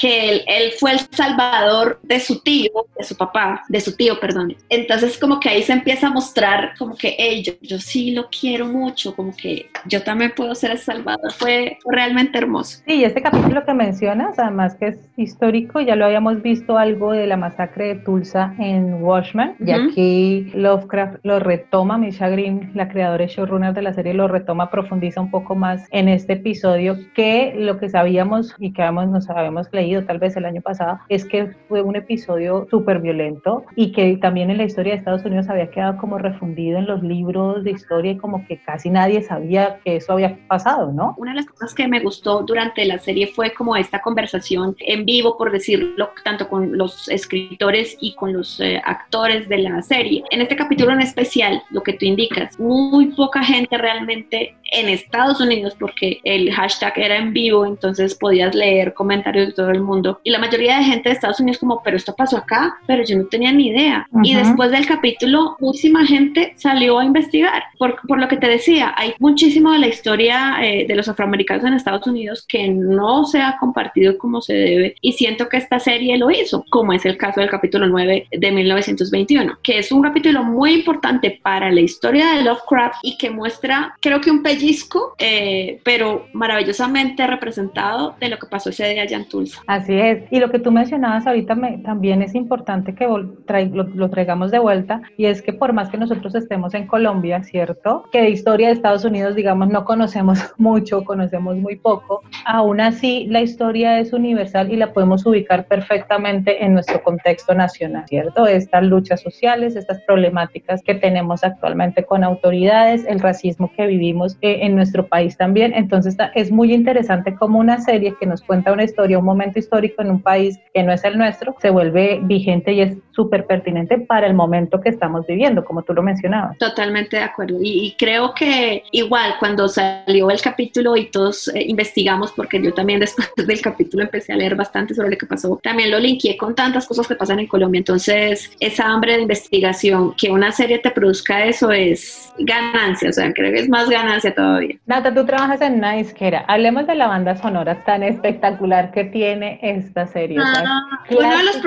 que 0.00 0.30
él, 0.30 0.42
él, 0.46 0.72
fue 0.78 0.92
el 0.92 1.00
salvador 1.10 2.00
de 2.02 2.20
su 2.20 2.40
tío, 2.40 2.70
de 2.96 3.04
su 3.04 3.16
papá, 3.16 3.62
de 3.68 3.80
su 3.80 3.94
tío, 3.94 4.18
perdón. 4.18 4.56
Entonces 4.68 5.18
como 5.18 5.38
que 5.38 5.48
ahí 5.48 5.62
se 5.62 5.72
empieza 5.72 6.08
a 6.08 6.10
mostrar 6.10 6.74
como 6.78 6.96
que, 6.96 7.14
hey, 7.18 7.42
yo, 7.42 7.52
yo 7.60 7.78
sí 7.78 8.12
lo 8.12 8.28
quiero 8.28 8.66
mucho, 8.66 9.14
como 9.14 9.34
que 9.36 9.70
yo 9.86 10.02
también 10.02 10.32
puedo 10.34 10.54
ser 10.54 10.72
el 10.72 10.78
salvador, 10.78 11.32
fue 11.32 11.78
realmente 11.84 12.38
hermoso. 12.38 12.82
Sí, 12.86 13.04
este 13.04 13.22
capítulo 13.22 13.64
que 13.64 13.74
mencionas, 13.74 14.38
además 14.38 14.74
que 14.76 14.88
es 14.88 14.98
histórico, 15.16 15.80
ya 15.80 15.96
lo 15.96 16.06
habíamos 16.06 16.42
visto 16.42 16.78
algo 16.78 17.12
de 17.12 17.26
la 17.26 17.36
masacre 17.36 17.88
de 17.88 17.94
Tulsa 17.96 18.54
en 18.58 19.02
Watchmen, 19.10 19.56
y 19.58 19.72
aquí 19.72 20.50
Lovecraft 20.54 21.16
lo 21.24 21.40
retoma, 21.40 21.98
Misha 21.98 22.28
Green, 22.28 22.70
la 22.74 22.88
creadora 22.88 23.24
y 23.24 23.26
showrunner 23.26 23.74
de 23.74 23.82
la 23.82 23.92
serie, 23.92 24.14
lo 24.14 24.28
retoma, 24.28 24.70
profundiza 24.70 25.20
un 25.20 25.30
poco 25.30 25.54
más 25.54 25.86
en 25.90 26.08
este 26.08 26.34
episodio 26.34 26.96
que 27.14 27.54
lo 27.56 27.78
que 27.78 27.88
sabíamos 27.88 28.54
y 28.58 28.72
que 28.72 28.82
habíamos, 28.82 29.08
nos 29.08 29.30
habíamos 29.30 29.68
leído 29.72 30.04
tal 30.04 30.18
vez 30.18 30.36
el 30.36 30.44
año 30.44 30.62
pasado, 30.62 30.98
es 31.08 31.24
que 31.24 31.50
fue 31.68 31.82
un 31.82 31.96
episodio 31.96 32.66
súper 32.70 33.00
violento 33.00 33.64
y 33.74 33.92
que 33.92 34.16
también 34.16 34.50
en 34.50 34.58
la 34.58 34.64
historia 34.64 34.92
de 34.92 34.98
Estados 34.98 35.24
Unidos 35.24 35.48
había 35.48 35.70
quedado 35.70 35.96
como 35.98 36.18
refundido 36.18 36.78
en 36.78 36.86
los 36.86 37.02
libros 37.02 37.64
de 37.64 37.72
historia 37.72 38.12
y 38.12 38.16
como 38.16 38.46
que 38.46 38.62
casi 38.62 38.90
nadie 38.90 39.22
sabía 39.22 39.78
que 39.84 39.96
eso 39.96 40.12
había 40.12 40.38
pasado, 40.46 40.92
¿no? 40.92 41.14
Una 41.18 41.32
de 41.32 41.36
las 41.36 41.46
cosas 41.46 41.74
que 41.74 41.88
me 41.88 42.00
gustó 42.00 42.42
durante 42.42 42.84
la 42.84 42.98
serie 42.98 43.26
fue 43.26 43.52
como 43.52 43.76
esta 43.76 44.00
conversación 44.00 44.76
en 44.78 45.04
vivo, 45.04 45.36
por 45.36 45.50
decirlo, 45.50 46.10
tanto 46.24 46.48
con 46.48 46.76
los 46.76 47.08
escritores 47.08 47.96
y 48.00 48.14
con 48.14 48.32
los 48.32 48.60
eh, 48.60 48.80
actores 48.84 48.99
de 49.48 49.58
la 49.58 49.82
serie. 49.82 50.22
En 50.30 50.40
este 50.40 50.56
capítulo 50.56 50.92
en 50.92 51.00
especial, 51.00 51.62
lo 51.70 51.82
que 51.82 51.94
tú 51.94 52.04
indicas, 52.04 52.58
muy 52.58 53.06
poca 53.06 53.42
gente 53.42 53.76
realmente 53.76 54.56
en 54.70 54.88
Estados 54.88 55.40
Unidos, 55.40 55.76
porque 55.78 56.20
el 56.24 56.52
hashtag 56.52 56.92
era 56.96 57.16
en 57.16 57.32
vivo, 57.32 57.66
entonces 57.66 58.14
podías 58.14 58.54
leer 58.54 58.94
comentarios 58.94 59.48
de 59.48 59.52
todo 59.52 59.70
el 59.70 59.80
mundo. 59.80 60.20
Y 60.24 60.30
la 60.30 60.38
mayoría 60.38 60.78
de 60.78 60.84
gente 60.84 61.08
de 61.08 61.14
Estados 61.14 61.40
Unidos 61.40 61.58
como, 61.58 61.82
pero 61.82 61.96
esto 61.96 62.14
pasó 62.16 62.36
acá, 62.36 62.76
pero 62.86 63.04
yo 63.04 63.16
no 63.16 63.24
tenía 63.26 63.52
ni 63.52 63.68
idea. 63.68 64.06
Y 64.22 64.34
después 64.34 64.70
del 64.70 64.86
capítulo, 64.86 65.56
muchísima 65.60 66.06
gente 66.06 66.52
salió 66.56 66.98
a 66.98 67.04
investigar. 67.04 67.64
Por, 67.78 68.00
por 68.06 68.18
lo 68.18 68.28
que 68.28 68.36
te 68.36 68.48
decía, 68.48 68.94
hay 68.96 69.14
muchísimo 69.18 69.72
de 69.72 69.78
la 69.78 69.88
historia 69.88 70.58
eh, 70.62 70.86
de 70.86 70.94
los 70.94 71.08
afroamericanos 71.08 71.64
en 71.64 71.74
Estados 71.74 72.06
Unidos 72.06 72.44
que 72.46 72.68
no 72.68 73.24
se 73.24 73.40
ha 73.40 73.56
compartido 73.58 74.18
como 74.18 74.40
se 74.40 74.54
debe. 74.54 74.94
Y 75.00 75.12
siento 75.12 75.48
que 75.48 75.56
esta 75.56 75.78
serie 75.78 76.16
lo 76.18 76.30
hizo, 76.30 76.64
como 76.70 76.92
es 76.92 77.04
el 77.06 77.16
caso 77.16 77.40
del 77.40 77.50
capítulo 77.50 77.86
9 77.86 78.28
de 78.30 78.52
1921, 78.52 79.58
que 79.62 79.78
es 79.78 79.92
un 79.92 80.02
capítulo 80.02 80.42
muy 80.42 80.74
importante 80.74 81.40
para 81.42 81.70
la 81.70 81.80
historia 81.80 82.32
de 82.32 82.42
Lovecraft 82.42 82.96
y 83.02 83.16
que 83.16 83.30
muestra, 83.30 83.94
creo 84.00 84.20
que 84.20 84.30
un 84.30 84.42
pellizco, 84.60 85.14
eh, 85.18 85.80
pero 85.84 86.26
maravillosamente 86.32 87.26
representado 87.26 88.14
de 88.20 88.28
lo 88.28 88.38
que 88.38 88.46
pasó 88.46 88.70
ese 88.70 88.88
día 88.88 89.02
allá 89.02 89.16
en 89.16 89.28
Tulsa. 89.28 89.62
Así 89.66 89.94
es, 89.94 90.24
y 90.30 90.38
lo 90.38 90.50
que 90.50 90.58
tú 90.58 90.70
mencionabas 90.70 91.26
ahorita 91.26 91.56
también 91.82 92.22
es 92.22 92.34
importante 92.34 92.94
que 92.94 93.06
lo, 93.06 93.82
lo, 93.82 94.10
traigamos 94.10 94.50
de 94.50 94.58
vuelta, 94.58 95.02
y 95.16 95.26
es 95.26 95.40
que 95.40 95.52
por 95.52 95.72
más 95.72 95.88
que 95.88 95.96
nosotros 95.96 96.34
estemos 96.34 96.74
en 96.74 96.86
Colombia, 96.86 97.42
¿cierto? 97.42 98.04
Que 98.12 98.22
de 98.22 98.30
historia 98.30 98.68
de 98.68 98.74
Estados 98.74 99.04
Unidos, 99.04 99.34
digamos, 99.34 99.68
no 99.68 99.84
conocemos 99.84 100.38
mucho, 100.58 101.04
conocemos 101.04 101.56
muy 101.56 101.76
poco, 101.76 102.22
aún 102.44 102.80
así 102.80 103.26
la 103.28 103.40
historia 103.40 103.98
es 103.98 104.12
universal 104.12 104.70
y 104.70 104.76
la 104.76 104.92
podemos 104.92 105.24
ubicar 105.24 105.66
perfectamente 105.66 106.62
en 106.64 106.74
nuestro 106.74 107.02
contexto 107.02 107.54
nacional, 107.54 108.04
¿cierto? 108.08 108.46
Estas 108.46 108.84
luchas 108.84 109.22
sociales, 109.22 109.76
estas 109.76 110.00
problemáticas 110.02 110.82
que 110.82 110.94
tenemos 110.94 111.44
actualmente 111.44 112.04
con 112.04 112.24
autoridades, 112.24 113.06
el 113.06 113.20
racismo 113.20 113.70
que 113.74 113.86
vivimos 113.86 114.36
eh, 114.42 114.49
en 114.60 114.76
nuestro 114.76 115.06
país 115.06 115.36
también. 115.36 115.72
Entonces 115.74 116.16
es 116.34 116.50
muy 116.50 116.72
interesante 116.72 117.34
como 117.34 117.58
una 117.58 117.80
serie 117.80 118.14
que 118.18 118.26
nos 118.26 118.42
cuenta 118.42 118.72
una 118.72 118.84
historia, 118.84 119.18
un 119.18 119.24
momento 119.24 119.58
histórico 119.58 120.02
en 120.02 120.10
un 120.10 120.22
país 120.22 120.58
que 120.74 120.82
no 120.82 120.92
es 120.92 121.04
el 121.04 121.18
nuestro, 121.18 121.56
se 121.60 121.70
vuelve 121.70 122.20
vigente 122.22 122.72
y 122.72 122.80
es 122.82 122.96
súper 123.12 123.46
pertinente 123.46 123.98
para 123.98 124.26
el 124.26 124.34
momento 124.34 124.80
que 124.80 124.88
estamos 124.88 125.26
viviendo, 125.26 125.64
como 125.64 125.82
tú 125.82 125.92
lo 125.92 126.02
mencionabas. 126.02 126.56
Totalmente 126.58 127.16
de 127.16 127.22
acuerdo. 127.22 127.58
Y, 127.60 127.94
creo 127.98 128.32
que 128.34 128.84
igual 128.92 129.34
cuando 129.38 129.68
salió 129.68 130.30
el 130.30 130.40
capítulo 130.40 130.96
y 130.96 131.10
todos 131.10 131.48
eh, 131.48 131.64
investigamos, 131.66 132.32
porque 132.32 132.62
yo 132.62 132.72
también 132.72 133.00
después 133.00 133.30
del 133.36 133.60
capítulo 133.60 134.02
empecé 134.04 134.32
a 134.32 134.36
leer 134.36 134.54
bastante 134.54 134.94
sobre 134.94 135.10
lo 135.10 135.18
que 135.18 135.26
pasó, 135.26 135.60
también 135.62 135.90
lo 135.90 135.98
linkeé 135.98 136.36
con 136.36 136.54
tantas 136.54 136.86
cosas 136.86 137.06
que 137.06 137.14
pasan 137.14 137.40
en 137.40 137.46
Colombia. 137.46 137.78
Entonces, 137.78 138.50
esa 138.60 138.86
hambre 138.86 139.16
de 139.16 139.22
investigación, 139.22 140.14
que 140.16 140.30
una 140.30 140.52
serie 140.52 140.78
te 140.78 140.90
produzca 140.90 141.44
eso 141.44 141.70
es 141.70 142.32
ganancia, 142.38 143.10
o 143.10 143.12
sea, 143.12 143.32
creo 143.32 143.52
que 143.52 143.60
es 143.60 143.68
más 143.68 143.88
ganancia 143.88 144.34
todavía. 144.40 144.76
Nata, 144.86 145.14
tú 145.14 145.24
trabajas 145.26 145.60
en 145.60 145.74
una 145.74 145.92
disquera. 145.92 146.44
Hablemos 146.48 146.86
de 146.86 146.94
la 146.94 147.06
banda 147.06 147.36
sonora 147.36 147.84
tan 147.84 148.02
espectacular 148.02 148.90
que 148.92 149.04
tiene 149.04 149.58
esta 149.62 150.06
serie. 150.06 150.38
Ah, 150.40 150.82
uno 151.10 151.28
de 151.28 151.44
los 151.44 151.60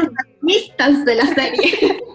protagonistas 0.43 1.05
de 1.05 1.15
la 1.15 1.25
serie. 1.27 1.99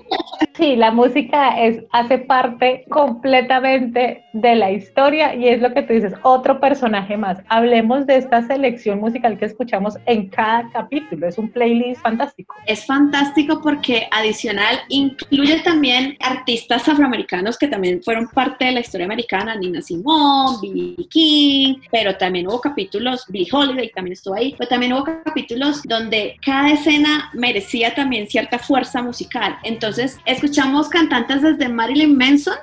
Sí, 0.58 0.74
la 0.74 0.90
música 0.90 1.56
es, 1.62 1.84
hace 1.92 2.18
parte 2.18 2.84
completamente 2.90 4.24
de 4.32 4.56
la 4.56 4.72
historia 4.72 5.32
y 5.32 5.46
es 5.46 5.62
lo 5.62 5.72
que 5.72 5.82
tú 5.82 5.92
dices, 5.92 6.14
otro 6.22 6.58
personaje 6.58 7.16
más. 7.16 7.38
Hablemos 7.48 8.06
de 8.06 8.16
esta 8.16 8.44
selección 8.44 8.98
musical 8.98 9.38
que 9.38 9.44
escuchamos 9.44 9.94
en 10.06 10.28
cada 10.28 10.68
capítulo. 10.72 11.28
Es 11.28 11.38
un 11.38 11.48
playlist 11.48 12.02
fantástico. 12.02 12.56
Es 12.66 12.84
fantástico 12.84 13.60
porque 13.62 14.08
adicional 14.10 14.80
incluye 14.88 15.60
también 15.60 16.16
artistas 16.18 16.88
afroamericanos 16.88 17.56
que 17.56 17.68
también 17.68 18.02
fueron 18.02 18.26
parte 18.26 18.64
de 18.64 18.72
la 18.72 18.80
historia 18.80 19.06
americana, 19.06 19.54
Nina 19.54 19.80
Simone, 19.80 20.56
B.B. 20.60 21.06
King, 21.08 21.74
pero 21.92 22.16
también 22.16 22.48
hubo 22.48 22.60
capítulos, 22.60 23.26
Billie 23.28 23.48
Holiday 23.52 23.90
también 23.94 24.14
estuvo 24.14 24.34
ahí, 24.34 24.56
pero 24.58 24.68
también 24.68 24.92
hubo 24.92 25.04
capítulos 25.04 25.82
donde 25.84 26.36
cada 26.44 26.72
escena 26.72 27.30
merecía 27.32 27.94
también 27.94 28.17
cierta 28.26 28.59
fuerza 28.59 29.02
musical. 29.02 29.59
Entonces, 29.62 30.18
es 30.24 30.38
escuchamos 30.38 30.88
cantantes 30.88 31.42
desde 31.42 31.68
Marilyn 31.68 32.16
Manson 32.16 32.54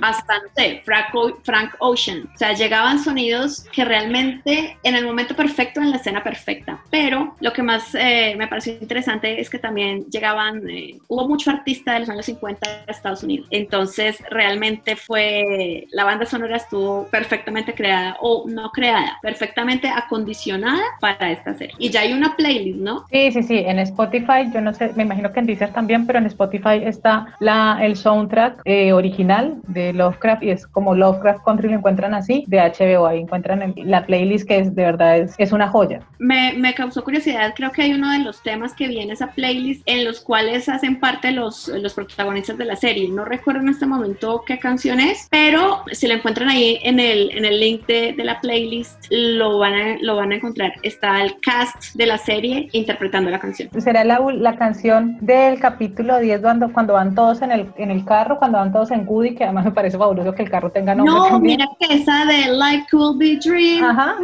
hasta, 0.00 0.34
no 0.38 0.48
sé, 0.56 0.82
Frank, 0.84 1.74
Ocean. 1.78 2.28
O 2.34 2.38
sea, 2.38 2.54
llegaban 2.54 2.98
sonidos 2.98 3.66
que 3.70 3.84
realmente 3.84 4.78
en 4.82 4.94
el 4.94 5.04
momento 5.04 5.36
perfecto, 5.36 5.80
en 5.82 5.90
la 5.90 5.98
escena 5.98 6.24
perfecta. 6.24 6.80
Pero 6.90 7.36
lo 7.40 7.52
que 7.52 7.62
más 7.62 7.94
eh, 7.94 8.34
me 8.38 8.48
pareció 8.48 8.72
interesante 8.80 9.38
es 9.40 9.50
que 9.50 9.58
también 9.58 10.06
llegaban, 10.06 10.68
eh, 10.70 10.98
hubo 11.06 11.28
mucho 11.28 11.50
artista 11.50 11.92
de 11.92 12.00
los 12.00 12.08
años 12.08 12.24
50 12.24 12.68
de 12.86 12.92
Estados 12.92 13.22
Unidos. 13.22 13.46
Entonces, 13.50 14.22
realmente 14.30 14.96
fue, 14.96 15.86
la 15.90 16.04
banda 16.04 16.24
sonora 16.24 16.56
estuvo 16.56 17.06
perfectamente 17.10 17.74
creada 17.74 18.16
o 18.20 18.44
no 18.48 18.70
creada, 18.70 19.18
perfectamente 19.20 19.88
acondicionada 19.88 20.82
para 20.98 21.30
esta 21.30 21.54
serie. 21.54 21.74
Y 21.78 21.90
ya 21.90 22.00
hay 22.00 22.14
una 22.14 22.36
playlist, 22.36 22.78
¿no? 22.78 23.04
Sí, 23.10 23.32
sí, 23.32 23.42
sí, 23.42 23.58
en 23.58 23.78
Spotify, 23.80 24.50
yo 24.52 24.62
no 24.62 24.72
sé, 24.72 24.92
me 24.98 25.04
imagino 25.04 25.32
que 25.32 25.38
en 25.38 25.46
Deezer 25.46 25.72
también, 25.72 26.06
pero 26.06 26.18
en 26.18 26.26
Spotify 26.26 26.82
está 26.82 27.36
la, 27.38 27.78
el 27.80 27.96
soundtrack 27.96 28.62
eh, 28.64 28.92
original 28.92 29.56
de 29.68 29.92
Lovecraft 29.92 30.42
y 30.42 30.50
es 30.50 30.66
como 30.66 30.94
Lovecraft 30.94 31.44
Country, 31.44 31.68
lo 31.68 31.76
encuentran 31.76 32.14
así, 32.14 32.44
de 32.48 32.58
HBO, 32.58 33.06
ahí 33.06 33.20
encuentran 33.20 33.74
la 33.76 34.04
playlist 34.04 34.48
que 34.48 34.58
es 34.58 34.74
de 34.74 34.82
verdad 34.82 35.18
es, 35.18 35.34
es 35.38 35.52
una 35.52 35.68
joya. 35.68 36.00
Me, 36.18 36.52
me, 36.54 36.74
causó 36.74 37.04
curiosidad, 37.04 37.54
creo 37.54 37.70
que 37.70 37.82
hay 37.82 37.92
uno 37.92 38.10
de 38.10 38.18
los 38.18 38.42
temas 38.42 38.74
que 38.74 38.88
viene 38.88 39.12
esa 39.12 39.28
playlist 39.28 39.82
en 39.86 40.04
los 40.04 40.20
cuales 40.20 40.68
hacen 40.68 40.98
parte 40.98 41.30
los, 41.30 41.68
los 41.68 41.94
protagonistas 41.94 42.58
de 42.58 42.64
la 42.64 42.74
serie. 42.74 43.08
No 43.08 43.24
recuerdo 43.24 43.60
en 43.60 43.68
este 43.68 43.86
momento 43.86 44.42
qué 44.44 44.58
canción 44.58 44.98
es, 44.98 45.28
pero 45.30 45.84
si 45.92 46.08
la 46.08 46.14
encuentran 46.14 46.48
ahí 46.48 46.80
en 46.82 46.98
el, 46.98 47.30
en 47.36 47.44
el 47.44 47.60
link 47.60 47.86
de, 47.86 48.14
de 48.14 48.24
la 48.24 48.40
playlist, 48.40 49.06
lo 49.10 49.58
van, 49.58 49.74
a, 49.74 49.96
lo 50.00 50.16
van 50.16 50.32
a 50.32 50.36
encontrar. 50.36 50.72
Está 50.82 51.22
el 51.22 51.38
cast 51.40 51.94
de 51.94 52.06
la 52.06 52.18
serie 52.18 52.68
interpretando 52.72 53.30
la 53.30 53.38
canción. 53.38 53.68
Será 53.78 54.02
la, 54.02 54.18
la 54.18 54.56
canción 54.56 54.77
del 54.82 55.58
capítulo 55.60 56.18
10 56.18 56.40
cuando, 56.40 56.72
cuando 56.72 56.92
van 56.94 57.14
todos 57.14 57.42
en 57.42 57.50
el, 57.50 57.72
en 57.76 57.90
el 57.90 58.04
carro, 58.04 58.38
cuando 58.38 58.58
van 58.58 58.72
todos 58.72 58.90
en 58.90 59.04
Goody, 59.04 59.34
que 59.34 59.44
además 59.44 59.64
me 59.64 59.72
parece 59.72 59.98
fabuloso 59.98 60.32
que 60.32 60.42
el 60.42 60.50
carro 60.50 60.70
tenga 60.70 60.94
nombre. 60.94 61.14
No, 61.14 61.26
también. 61.26 61.58
mira 61.58 61.68
que 61.78 61.94
esa 61.94 62.24
de 62.26 62.52
Life 62.52 62.86
Could 62.90 63.18
Be 63.18 63.36
Dream. 63.36 63.84
Ajá. 63.84 64.16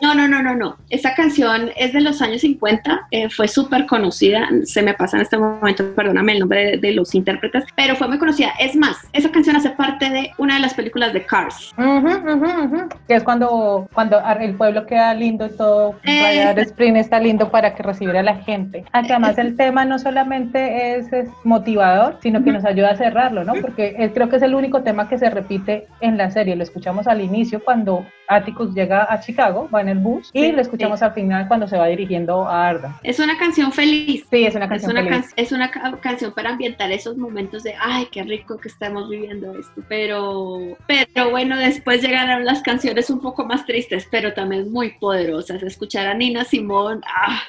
No, 0.00 0.14
no, 0.14 0.28
no, 0.28 0.42
no, 0.42 0.54
no. 0.54 0.76
Esa 0.90 1.14
canción 1.14 1.70
es 1.76 1.92
de 1.92 2.00
los 2.00 2.20
años 2.20 2.42
50, 2.42 3.08
eh, 3.10 3.30
fue 3.30 3.48
súper 3.48 3.86
conocida. 3.86 4.48
Se 4.64 4.82
me 4.82 4.94
pasa 4.94 5.16
en 5.16 5.22
este 5.22 5.38
momento, 5.38 5.94
perdóname 5.94 6.32
el 6.32 6.40
nombre 6.40 6.64
de, 6.64 6.76
de, 6.78 6.92
los 6.92 7.14
intérpretes, 7.14 7.64
pero 7.74 7.96
fue 7.96 8.08
muy 8.08 8.18
conocida. 8.18 8.50
Es 8.60 8.76
más, 8.76 8.98
esa 9.12 9.30
canción 9.30 9.56
hace 9.56 9.70
parte 9.70 10.10
de 10.10 10.32
una 10.38 10.54
de 10.54 10.60
las 10.60 10.74
películas 10.74 11.12
de 11.12 11.24
Cars. 11.24 11.72
Uh 11.78 11.82
-huh, 11.82 12.04
uh 12.04 12.40
-huh, 12.40 12.64
uh 12.64 12.70
-huh. 12.70 12.88
Que 13.08 13.14
es 13.14 13.22
cuando, 13.22 13.88
cuando 13.92 14.20
el 14.40 14.54
pueblo 14.54 14.86
queda 14.86 15.14
lindo 15.14 15.46
y 15.46 15.56
todo. 15.56 15.94
Rayar 16.04 16.58
Spring 16.58 16.96
está 16.96 17.18
lindo 17.18 17.50
para 17.50 17.74
que 17.74 17.82
recibiera 17.82 18.20
a 18.20 18.22
la 18.22 18.36
gente. 18.36 18.84
Además, 18.92 19.38
el 19.38 19.53
tema 19.56 19.84
no 19.84 19.98
solamente 19.98 20.96
es, 20.96 21.12
es 21.12 21.28
motivador, 21.44 22.18
sino 22.20 22.42
que 22.42 22.52
nos 22.52 22.64
ayuda 22.64 22.90
a 22.90 22.96
cerrarlo, 22.96 23.44
¿no? 23.44 23.54
Porque 23.60 23.94
es, 23.98 24.12
creo 24.12 24.28
que 24.28 24.36
es 24.36 24.42
el 24.42 24.54
único 24.54 24.82
tema 24.82 25.08
que 25.08 25.18
se 25.18 25.30
repite 25.30 25.86
en 26.00 26.16
la 26.16 26.30
serie. 26.30 26.56
Lo 26.56 26.62
escuchamos 26.62 27.06
al 27.06 27.20
inicio 27.20 27.62
cuando 27.64 28.06
Atticus 28.28 28.74
llega 28.74 29.06
a 29.12 29.20
Chicago, 29.20 29.68
va 29.74 29.80
en 29.80 29.88
el 29.88 29.98
bus, 29.98 30.30
y 30.32 30.52
lo 30.52 30.60
escuchamos 30.60 30.98
sí. 30.98 31.04
al 31.04 31.12
final 31.12 31.48
cuando 31.48 31.68
se 31.68 31.76
va 31.76 31.86
dirigiendo 31.86 32.48
a 32.48 32.68
Arda. 32.68 33.00
Es 33.02 33.18
una 33.18 33.38
canción 33.38 33.72
feliz. 33.72 34.26
Sí, 34.30 34.44
es 34.46 34.54
una 34.54 34.68
canción 34.68 34.96
es 34.96 35.02
una 35.02 35.10
feliz. 35.10 35.34
Can 35.34 35.44
es 35.44 35.52
una 35.52 35.70
ca 35.70 35.98
canción 36.00 36.32
para 36.32 36.50
ambientar 36.50 36.90
esos 36.92 37.16
momentos 37.16 37.62
de, 37.62 37.74
ay, 37.80 38.08
qué 38.10 38.22
rico 38.22 38.58
que 38.58 38.68
estamos 38.68 39.08
viviendo 39.08 39.52
esto. 39.58 39.82
Pero, 39.88 40.76
pero 40.86 41.30
bueno, 41.30 41.56
después 41.56 42.02
llegaron 42.02 42.44
las 42.44 42.62
canciones 42.62 43.10
un 43.10 43.20
poco 43.20 43.44
más 43.44 43.66
tristes, 43.66 44.08
pero 44.10 44.32
también 44.32 44.72
muy 44.72 44.92
poderosas. 44.98 45.62
Escuchar 45.62 46.06
a 46.06 46.14
Nina 46.14 46.44
Simón, 46.44 47.02
ah, 47.06 47.42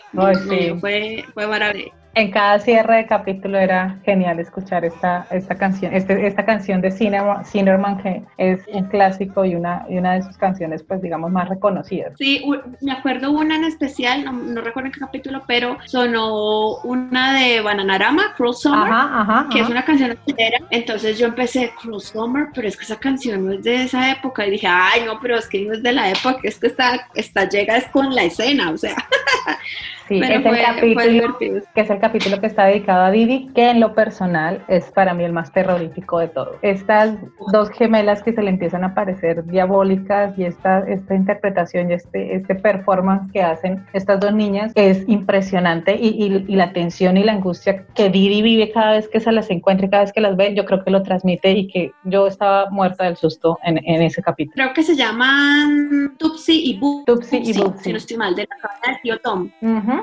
sí. 0.47 0.73
fue, 0.79 1.25
fue 1.33 1.47
maravilloso. 1.47 1.94
En 2.15 2.31
cada 2.31 2.59
cierre 2.59 2.95
de 2.95 3.07
capítulo 3.07 3.57
era 3.57 3.99
genial 4.05 4.39
escuchar 4.39 4.85
esta, 4.85 5.27
esta 5.31 5.55
canción, 5.55 5.93
este, 5.93 6.25
esta 6.25 6.45
canción 6.45 6.79
de 6.79 6.89
Cinnamon, 6.89 7.97
que 8.01 8.23
es 8.37 8.61
un 8.71 8.85
clásico 8.85 9.43
y 9.43 9.53
una, 9.53 9.85
y 9.89 9.97
una 9.97 10.13
de 10.13 10.23
sus 10.23 10.37
canciones, 10.37 10.81
pues 10.81 11.01
digamos, 11.01 11.29
más 11.29 11.49
reconocidas. 11.49 12.13
Sí, 12.17 12.41
me 12.79 12.93
acuerdo 12.93 13.31
una 13.31 13.57
en 13.57 13.65
especial, 13.65 14.23
no, 14.23 14.31
no 14.31 14.61
recuerdo 14.61 14.87
en 14.87 14.93
qué 14.93 14.99
capítulo, 15.01 15.43
pero 15.45 15.77
sonó 15.87 16.77
una 16.85 17.33
de 17.37 17.59
Bananarama, 17.59 18.33
Cruel 18.37 18.55
Summer, 18.55 18.93
ajá, 18.93 19.21
ajá, 19.21 19.47
que 19.51 19.59
es 19.59 19.69
una 19.69 19.83
canción 19.83 20.17
entera. 20.25 20.59
Entonces 20.69 21.19
yo 21.19 21.27
empecé, 21.27 21.73
Cruel 21.81 21.99
Summer, 21.99 22.47
pero 22.53 22.69
es 22.69 22.77
que 22.77 22.85
esa 22.85 22.97
canción 22.97 23.45
no 23.45 23.51
es 23.51 23.63
de 23.63 23.83
esa 23.83 24.09
época. 24.11 24.47
Y 24.47 24.51
dije, 24.51 24.67
ay, 24.67 25.01
no, 25.05 25.19
pero 25.19 25.37
es 25.37 25.49
que 25.49 25.65
no 25.65 25.73
es 25.73 25.83
de 25.83 25.91
la 25.91 26.09
época, 26.09 26.39
es 26.43 26.59
que 26.59 26.67
esta, 26.67 27.09
esta 27.13 27.49
llega 27.49 27.75
es 27.75 27.87
con 27.89 28.15
la 28.15 28.23
escena, 28.23 28.71
o 28.71 28.77
sea. 28.77 28.95
Sí, 30.07 30.19
Pero 30.19 30.35
es 30.35 30.41
fue- 30.43 30.59
el 30.59 30.65
capítulo 30.65 31.37
que 31.73 31.81
es 31.81 31.89
el 31.89 31.99
capítulo 31.99 32.39
que 32.39 32.45
está 32.47 32.65
dedicado 32.65 33.05
a 33.05 33.11
Didi, 33.11 33.49
que 33.55 33.69
en 33.71 33.79
lo 33.79 33.95
personal 33.95 34.63
es 34.67 34.91
para 34.91 35.13
mí 35.15 35.23
el 35.23 35.33
más 35.33 35.51
terrorífico 35.51 36.19
de 36.19 36.27
todo. 36.27 36.57
Estas 36.61 37.15
dos 37.51 37.69
gemelas 37.71 38.21
que 38.21 38.31
se 38.33 38.43
le 38.43 38.49
empiezan 38.51 38.83
a 38.83 38.93
parecer 38.93 39.43
diabólicas 39.45 40.37
y 40.37 40.43
esta, 40.45 40.79
esta 40.87 41.15
interpretación 41.15 41.89
y 41.89 41.93
este, 41.95 42.35
este 42.35 42.53
performance 42.55 43.31
que 43.31 43.41
hacen 43.41 43.83
estas 43.93 44.19
dos 44.19 44.31
niñas 44.33 44.71
es 44.75 45.03
impresionante 45.07 45.95
y, 45.95 46.09
y- 46.09 46.45
y 46.47 46.55
la 46.55 46.71
tensión 46.71 47.17
y 47.17 47.23
la 47.23 47.31
angustia 47.33 47.85
que 47.95 48.09
Didi 48.09 48.41
vive 48.43 48.71
cada 48.71 48.91
vez 48.91 49.07
que 49.07 49.19
se 49.19 49.31
las 49.31 49.49
encuentra 49.49 49.87
y 49.87 49.89
cada 49.89 50.03
vez 50.03 50.13
que 50.13 50.21
las 50.21 50.35
ve, 50.37 50.53
yo 50.53 50.65
creo 50.65 50.83
que 50.83 50.91
lo 50.91 51.01
transmite 51.01 51.51
y 51.51 51.67
que 51.67 51.91
yo 52.03 52.27
estaba 52.27 52.69
muerta 52.69 53.05
del 53.05 53.15
susto 53.17 53.57
en, 53.63 53.77
en 53.83 54.01
ese 54.03 54.21
capítulo. 54.21 54.53
Creo 54.55 54.73
que 54.73 54.83
se 54.83 54.95
llaman 54.95 56.15
Tupsi 56.17 56.71
y 56.71 56.79
Boo. 56.79 57.03
Tupsi 57.05 57.37
y 57.37 57.53
Bubsy. 57.57 57.83
Si 57.85 57.91
no 57.91 57.97
estoy 57.97 58.17
mal, 58.17 58.35
de 58.35 58.43
la 58.49 58.55
cabana 58.57 58.81
del 58.87 59.01
tío 59.01 59.17
Tom. 59.19 59.49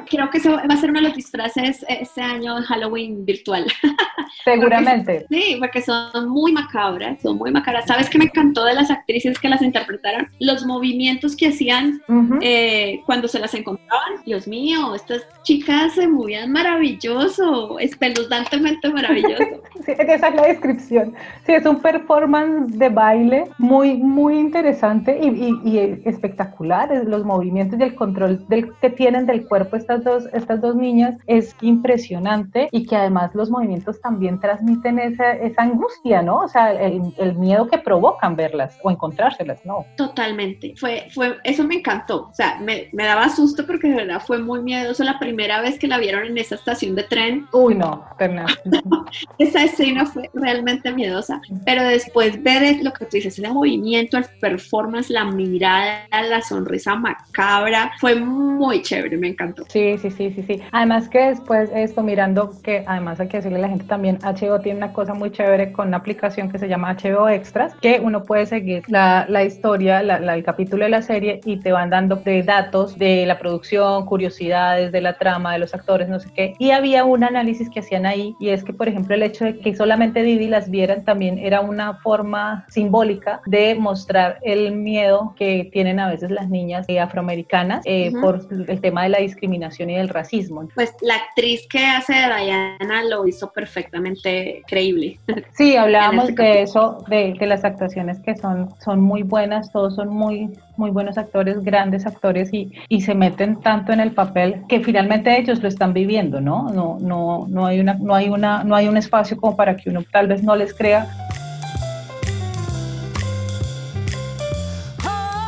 Creo 0.08 0.30
que 0.30 0.38
eso 0.38 0.52
va 0.52 0.62
a 0.74 0.76
ser 0.76 0.90
uno 0.90 1.00
de 1.00 1.06
los 1.08 1.16
disfraces 1.16 1.84
este 1.88 2.20
año 2.20 2.56
de 2.56 2.62
Halloween 2.62 3.24
virtual. 3.24 3.66
Seguramente. 4.44 5.26
Sí, 5.30 5.56
porque 5.58 5.82
son 5.82 6.28
muy 6.28 6.52
macabras, 6.52 7.20
son 7.20 7.38
muy 7.38 7.50
macabras. 7.50 7.86
¿Sabes 7.86 8.08
qué 8.08 8.18
me 8.18 8.24
encantó 8.24 8.64
de 8.64 8.74
las 8.74 8.90
actrices 8.90 9.38
que 9.38 9.48
las 9.48 9.62
interpretaron? 9.62 10.28
Los 10.40 10.64
movimientos 10.66 11.36
que 11.36 11.48
hacían 11.48 12.00
Ujú. 12.08 12.38
eh, 12.40 13.00
cuando 13.06 13.28
se 13.28 13.38
las 13.38 13.54
encontraban. 13.54 14.14
Dios 14.24 14.46
mío, 14.48 14.94
estas 14.94 15.22
chicas 15.42 15.94
se 15.94 16.06
movían 16.08 16.50
maravilloso, 16.52 17.78
espeluznantemente 17.78 18.88
maravilloso. 18.90 19.44
Sí, 19.84 19.90
esa 19.98 20.28
es 20.28 20.34
la 20.36 20.42
descripción. 20.46 21.12
Sí, 21.44 21.52
es 21.52 21.66
un 21.66 21.80
performance 21.80 22.78
de 22.78 22.88
baile 22.88 23.46
muy, 23.58 23.96
muy 23.96 24.38
interesante 24.38 25.18
y, 25.20 25.26
y- 25.28 25.60
y 25.68 25.78
espectacular. 26.04 26.92
Es- 26.92 27.04
Los 27.04 27.24
movimientos 27.24 27.80
y 27.80 27.82
el 27.82 27.96
control 27.96 28.46
del, 28.48 28.70
que 28.80 28.90
tienen 28.90 29.26
del 29.26 29.44
cuerpo 29.48 29.74
estas 29.82 30.04
dos, 30.04 30.24
estas 30.32 30.60
dos 30.60 30.74
niñas 30.74 31.16
es 31.26 31.54
impresionante 31.60 32.68
y 32.70 32.86
que 32.86 32.96
además 32.96 33.34
los 33.34 33.50
movimientos 33.50 34.00
también 34.00 34.40
transmiten 34.40 34.98
esa, 34.98 35.32
esa 35.32 35.62
angustia, 35.62 36.22
¿no? 36.22 36.38
O 36.38 36.48
sea, 36.48 36.72
el, 36.72 37.12
el 37.18 37.34
miedo 37.34 37.68
que 37.68 37.78
provocan 37.78 38.36
verlas 38.36 38.78
o 38.82 38.90
encontrárselas, 38.90 39.64
¿no? 39.64 39.84
Totalmente. 39.96 40.74
Fue, 40.76 41.08
fue, 41.12 41.38
eso 41.44 41.64
me 41.64 41.76
encantó. 41.76 42.28
O 42.30 42.34
sea, 42.34 42.58
me, 42.60 42.88
me 42.92 43.04
daba 43.04 43.28
susto 43.28 43.66
porque 43.66 43.88
de 43.88 43.96
verdad 43.96 44.22
fue 44.24 44.38
muy 44.38 44.62
miedoso 44.62 45.04
la 45.04 45.18
primera 45.18 45.60
vez 45.60 45.78
que 45.78 45.88
la 45.88 45.98
vieron 45.98 46.26
en 46.26 46.38
esa 46.38 46.54
estación 46.54 46.94
de 46.94 47.02
tren. 47.04 47.46
Uy, 47.52 47.74
no, 47.74 48.04
Terna. 48.18 48.46
Esa 49.38 49.64
escena 49.64 50.06
fue 50.06 50.30
realmente 50.32 50.92
miedosa. 50.92 51.40
Pero 51.64 51.82
después 51.84 52.42
ver 52.42 52.62
lo 52.82 52.92
que 52.92 53.06
tú 53.06 53.16
dices, 53.16 53.38
ese 53.38 53.48
movimiento, 53.48 54.16
el 54.16 54.24
performance, 54.40 55.10
la 55.10 55.24
mirada, 55.24 56.06
la 56.10 56.42
sonrisa 56.42 56.94
macabra, 56.94 57.92
fue 57.98 58.14
muy 58.14 58.82
chévere, 58.82 59.16
me 59.16 59.28
encantó. 59.28 59.64
Sí, 59.72 59.96
sí, 59.96 60.10
sí, 60.10 60.30
sí, 60.32 60.42
sí. 60.42 60.60
Además 60.70 61.08
que 61.08 61.18
después 61.28 61.70
esto, 61.74 62.02
mirando 62.02 62.52
que 62.62 62.84
además 62.86 63.18
hay 63.20 63.28
que 63.28 63.38
decirle 63.38 63.56
a 63.56 63.62
la 63.62 63.68
gente 63.70 63.86
también, 63.86 64.18
HBO 64.22 64.60
tiene 64.60 64.76
una 64.76 64.92
cosa 64.92 65.14
muy 65.14 65.30
chévere 65.32 65.72
con 65.72 65.88
una 65.88 65.96
aplicación 65.96 66.50
que 66.52 66.58
se 66.58 66.68
llama 66.68 66.94
HBO 66.94 67.26
Extras, 67.30 67.72
que 67.80 67.98
uno 67.98 68.22
puede 68.24 68.44
seguir 68.44 68.82
la, 68.88 69.24
la 69.30 69.44
historia, 69.44 70.02
la- 70.02 70.20
la- 70.20 70.34
el 70.34 70.44
capítulo 70.44 70.84
de 70.84 70.90
la 70.90 71.00
serie 71.00 71.40
y 71.46 71.56
te 71.56 71.72
van 71.72 71.88
dando 71.88 72.16
de 72.16 72.42
datos 72.42 72.98
de 72.98 73.24
la 73.24 73.38
producción, 73.38 74.04
curiosidades 74.04 74.92
de 74.92 75.00
la 75.00 75.16
trama, 75.16 75.54
de 75.54 75.60
los 75.60 75.72
actores, 75.74 76.06
no 76.06 76.20
sé 76.20 76.28
qué. 76.34 76.54
Y 76.58 76.72
había 76.72 77.06
un 77.06 77.24
análisis 77.24 77.70
que 77.70 77.80
hacían 77.80 78.04
ahí 78.04 78.36
y 78.40 78.50
es 78.50 78.64
que, 78.64 78.74
por 78.74 78.88
ejemplo, 78.88 79.14
el 79.14 79.22
hecho 79.22 79.46
de 79.46 79.58
que 79.58 79.74
solamente 79.74 80.22
Didi 80.22 80.48
las 80.48 80.68
vieran 80.68 81.02
también 81.02 81.38
era 81.38 81.62
una 81.62 81.94
forma 81.94 82.66
simbólica 82.68 83.40
de 83.46 83.74
mostrar 83.74 84.38
el 84.42 84.72
miedo 84.72 85.32
que 85.38 85.70
tienen 85.72 85.98
a 85.98 86.10
veces 86.10 86.30
las 86.30 86.50
niñas 86.50 86.84
eh, 86.88 87.00
afroamericanas 87.00 87.80
eh, 87.86 88.12
por 88.20 88.40
el 88.68 88.80
tema 88.82 89.04
de 89.04 89.08
la 89.08 89.18
discriminación 89.18 89.61
y 89.78 89.94
del 89.94 90.08
racismo. 90.08 90.68
Pues 90.74 90.94
la 91.00 91.14
actriz 91.14 91.66
que 91.68 91.84
hace 91.84 92.14
de 92.14 92.44
Diana 92.44 93.04
lo 93.08 93.26
hizo 93.26 93.52
perfectamente 93.52 94.62
creíble. 94.66 95.18
Sí, 95.54 95.76
hablábamos 95.76 96.30
este 96.30 96.42
de 96.42 96.62
eso, 96.62 97.04
de, 97.08 97.34
de 97.38 97.46
las 97.46 97.64
actuaciones 97.64 98.18
que 98.20 98.36
son, 98.36 98.70
son 98.80 99.00
muy 99.00 99.22
buenas, 99.22 99.70
todos 99.70 99.94
son 99.94 100.08
muy, 100.08 100.50
muy 100.76 100.90
buenos 100.90 101.18
actores, 101.18 101.62
grandes 101.62 102.06
actores 102.06 102.52
y, 102.52 102.72
y 102.88 103.02
se 103.02 103.14
meten 103.14 103.60
tanto 103.60 103.92
en 103.92 104.00
el 104.00 104.12
papel 104.12 104.62
que 104.68 104.80
finalmente 104.80 105.38
ellos 105.38 105.62
lo 105.62 105.68
están 105.68 105.92
viviendo, 105.92 106.40
¿no? 106.40 106.70
No, 106.70 106.98
no, 107.00 107.46
no 107.48 107.66
hay 107.66 107.80
una, 107.80 107.94
no 107.94 108.14
hay 108.14 108.28
una, 108.28 108.64
no 108.64 108.74
hay 108.74 108.88
un 108.88 108.96
espacio 108.96 109.36
como 109.36 109.56
para 109.56 109.76
que 109.76 109.90
uno 109.90 110.02
tal 110.10 110.26
vez 110.26 110.42
no 110.42 110.56
les 110.56 110.74
crea. 110.74 111.06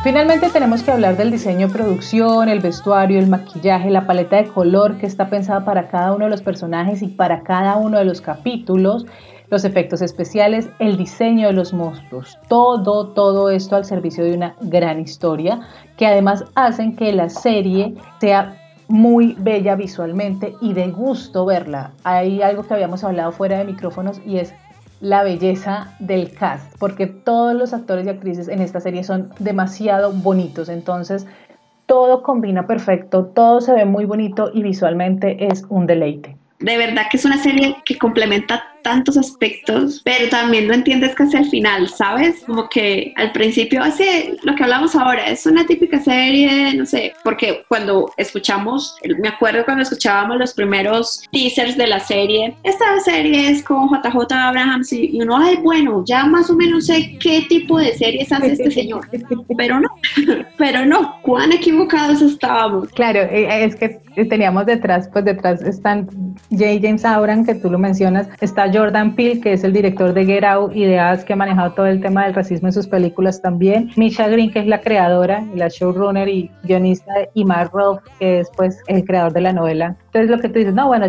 Finalmente 0.05 0.51
tenemos 0.51 0.83
que 0.83 0.91
hablar 0.91 1.17
del 1.17 1.31
diseño, 1.31 1.71
producción, 1.71 2.51
el 2.51 2.61
vestuario, 2.61 3.19
el 3.19 3.27
maquillaje, 3.27 3.89
la 3.89 4.07
paleta 4.07 4.37
de 4.37 4.49
color 4.49 4.99
que 4.99 5.07
está 5.07 5.31
pensada 5.31 5.65
para 5.65 5.89
cada 5.89 6.13
uno 6.13 6.27
de 6.27 6.31
los 6.31 6.43
personajes 6.43 7.01
y 7.01 7.09
para 7.09 7.43
cada 7.43 7.79
uno 7.79 7.97
de 7.97 8.05
los 8.05 8.21
capítulos, 8.21 9.07
los 9.49 9.65
efectos 9.65 10.03
especiales, 10.03 10.69
el 10.79 10.99
diseño 10.99 11.47
de 11.47 11.55
los 11.55 11.73
monstruos, 11.73 12.39
todo, 12.49 13.15
todo 13.15 13.49
esto 13.49 13.77
al 13.77 13.87
servicio 13.87 14.25
de 14.25 14.35
una 14.35 14.57
gran 14.61 15.01
historia 15.01 15.61
que 15.97 16.07
además 16.07 16.45
hacen 16.55 16.97
que 16.97 17.11
la 17.15 17.31
serie 17.31 17.95
sea 18.21 18.59
muy 18.89 19.35
bella 19.39 19.75
visualmente 19.75 20.55
y 20.61 20.75
de 20.75 20.89
gusto 20.89 21.47
verla. 21.47 21.93
Hay 22.05 22.43
algo 22.43 22.65
que 22.65 22.75
habíamos 22.75 23.05
hablado 23.05 23.33
fuera 23.33 23.57
de 23.57 23.65
micrófonos 23.65 24.21
y 24.27 24.37
es 24.37 24.53
la 25.05 25.23
belleza 25.23 25.95
del 25.99 26.33
cast, 26.33 26.79
porque 26.79 27.07
todos 27.07 27.55
los 27.55 27.75
actores 27.75 28.07
y 28.07 28.09
actrices 28.09 28.49
en 28.49 28.63
esta 28.63 28.81
serie 28.81 29.05
son 29.05 29.29
demasiado 29.39 30.13
bonitos, 30.13 30.71
entonces 30.71 31.27
todo 31.85 32.23
combina 32.23 32.67
perfecto, 32.67 33.27
todo 33.27 33.61
se 33.61 33.75
ve 33.75 33.85
muy 33.85 34.07
bonito 34.07 34.51
y 34.55 34.63
visualmente 34.63 35.47
es 35.47 35.67
un 35.69 35.87
deleite. 35.87 36.39
De 36.59 36.79
verdad 36.79 37.03
que 37.11 37.19
es 37.19 37.25
una 37.27 37.37
serie 37.37 37.77
que 37.85 37.99
complementa 37.99 38.65
tantos 38.85 39.17
aspectos, 39.17 40.03
pero 40.05 40.29
también 40.29 40.69
lo 40.69 40.75
entiendes 40.75 41.15
casi 41.15 41.37
al 41.37 41.47
final, 41.47 41.89
¿sabes? 41.89 42.45
Como 42.47 42.69
que 42.69 43.13
al 43.17 43.33
principio, 43.33 43.83
así 43.83 44.05
lo 44.43 44.55
que 44.55 44.63
hablamos 44.63 44.95
ahora, 44.95 45.27
es 45.27 45.47
una 45.47 45.67
típica 45.67 45.99
serie, 45.99 46.75
no 46.75 46.87
sé, 46.87 47.15
porque 47.25 47.65
cuando 47.67 48.13
escuchamos, 48.17 48.97
me 49.19 49.29
acuerdo 49.29 49.65
cuando 49.65 49.83
escuchábamos 49.83 50.39
los 50.39 50.53
primeros 50.53 51.25
teasers 51.33 51.77
de 51.77 51.87
la 51.87 51.99
serie, 51.99 52.55
esta 52.63 53.01
serie 53.01 53.51
es 53.51 53.63
con 53.63 53.89
JJ 53.89 54.33
Abrahams 54.33 54.93
y 54.93 55.21
uno, 55.21 55.39
ay, 55.39 55.57
bueno, 55.57 56.05
ya 56.07 56.27
más 56.27 56.51
o 56.51 56.55
menos 56.55 56.87
sé 56.87 57.17
qué 57.19 57.47
tipo 57.49 57.79
de 57.79 57.95
series 57.95 58.31
hace 58.31 58.53
este 58.53 58.71
señor, 58.71 59.09
pero 59.57 59.81
no, 59.81 59.89
pero 60.59 60.85
no, 60.85 61.17
cuán 61.23 61.53
equivocados 61.53 62.21
estábamos. 62.21 62.89
Claro, 62.91 63.21
eh, 63.21 63.65
es 63.65 63.77
que 63.77 64.01
teníamos 64.25 64.67
detrás, 64.67 65.09
pues 65.13 65.25
detrás 65.25 65.63
están 65.63 66.07
J. 66.51 66.65
James 66.83 67.05
Abraham, 67.05 67.47
que 67.47 67.55
tú 67.55 67.71
lo 67.71 67.79
mencionas, 67.79 68.29
está 68.41 68.71
Jordan 68.75 69.15
Peele, 69.15 69.41
que 69.41 69.53
es 69.53 69.65
el 69.65 69.73
director 69.73 70.13
de 70.13 70.27
Get 70.27 70.45
Out 70.45 70.75
y 70.75 70.85
de 70.85 70.99
As, 70.99 71.25
que 71.25 71.33
ha 71.33 71.37
manejado 71.37 71.73
todo 71.73 71.87
el 71.87 72.01
tema 72.01 72.25
del 72.25 72.35
racismo 72.35 72.69
en 72.69 72.73
sus 72.73 72.87
películas 72.87 73.41
también. 73.41 73.91
Misha 73.97 74.29
Green, 74.29 74.51
que 74.51 74.61
es 74.61 74.67
la 74.67 74.81
creadora 74.81 75.45
y 75.55 75.59
la 75.59 75.69
showrunner 75.69 76.29
y 76.29 76.51
guionista, 76.63 77.13
y 77.35 77.45
Mark 77.45 77.71
Rolfe, 77.73 78.03
que 78.19 78.41
es 78.41 78.51
pues 78.57 78.81
el 78.89 79.05
creador 79.05 79.33
de 79.33 79.41
la 79.43 79.53
novela. 79.53 79.97
Entonces 80.07 80.31
lo 80.31 80.39
que 80.39 80.49
tú 80.49 80.59
dices, 80.59 80.75
no, 80.75 80.87
bueno, 80.87 81.07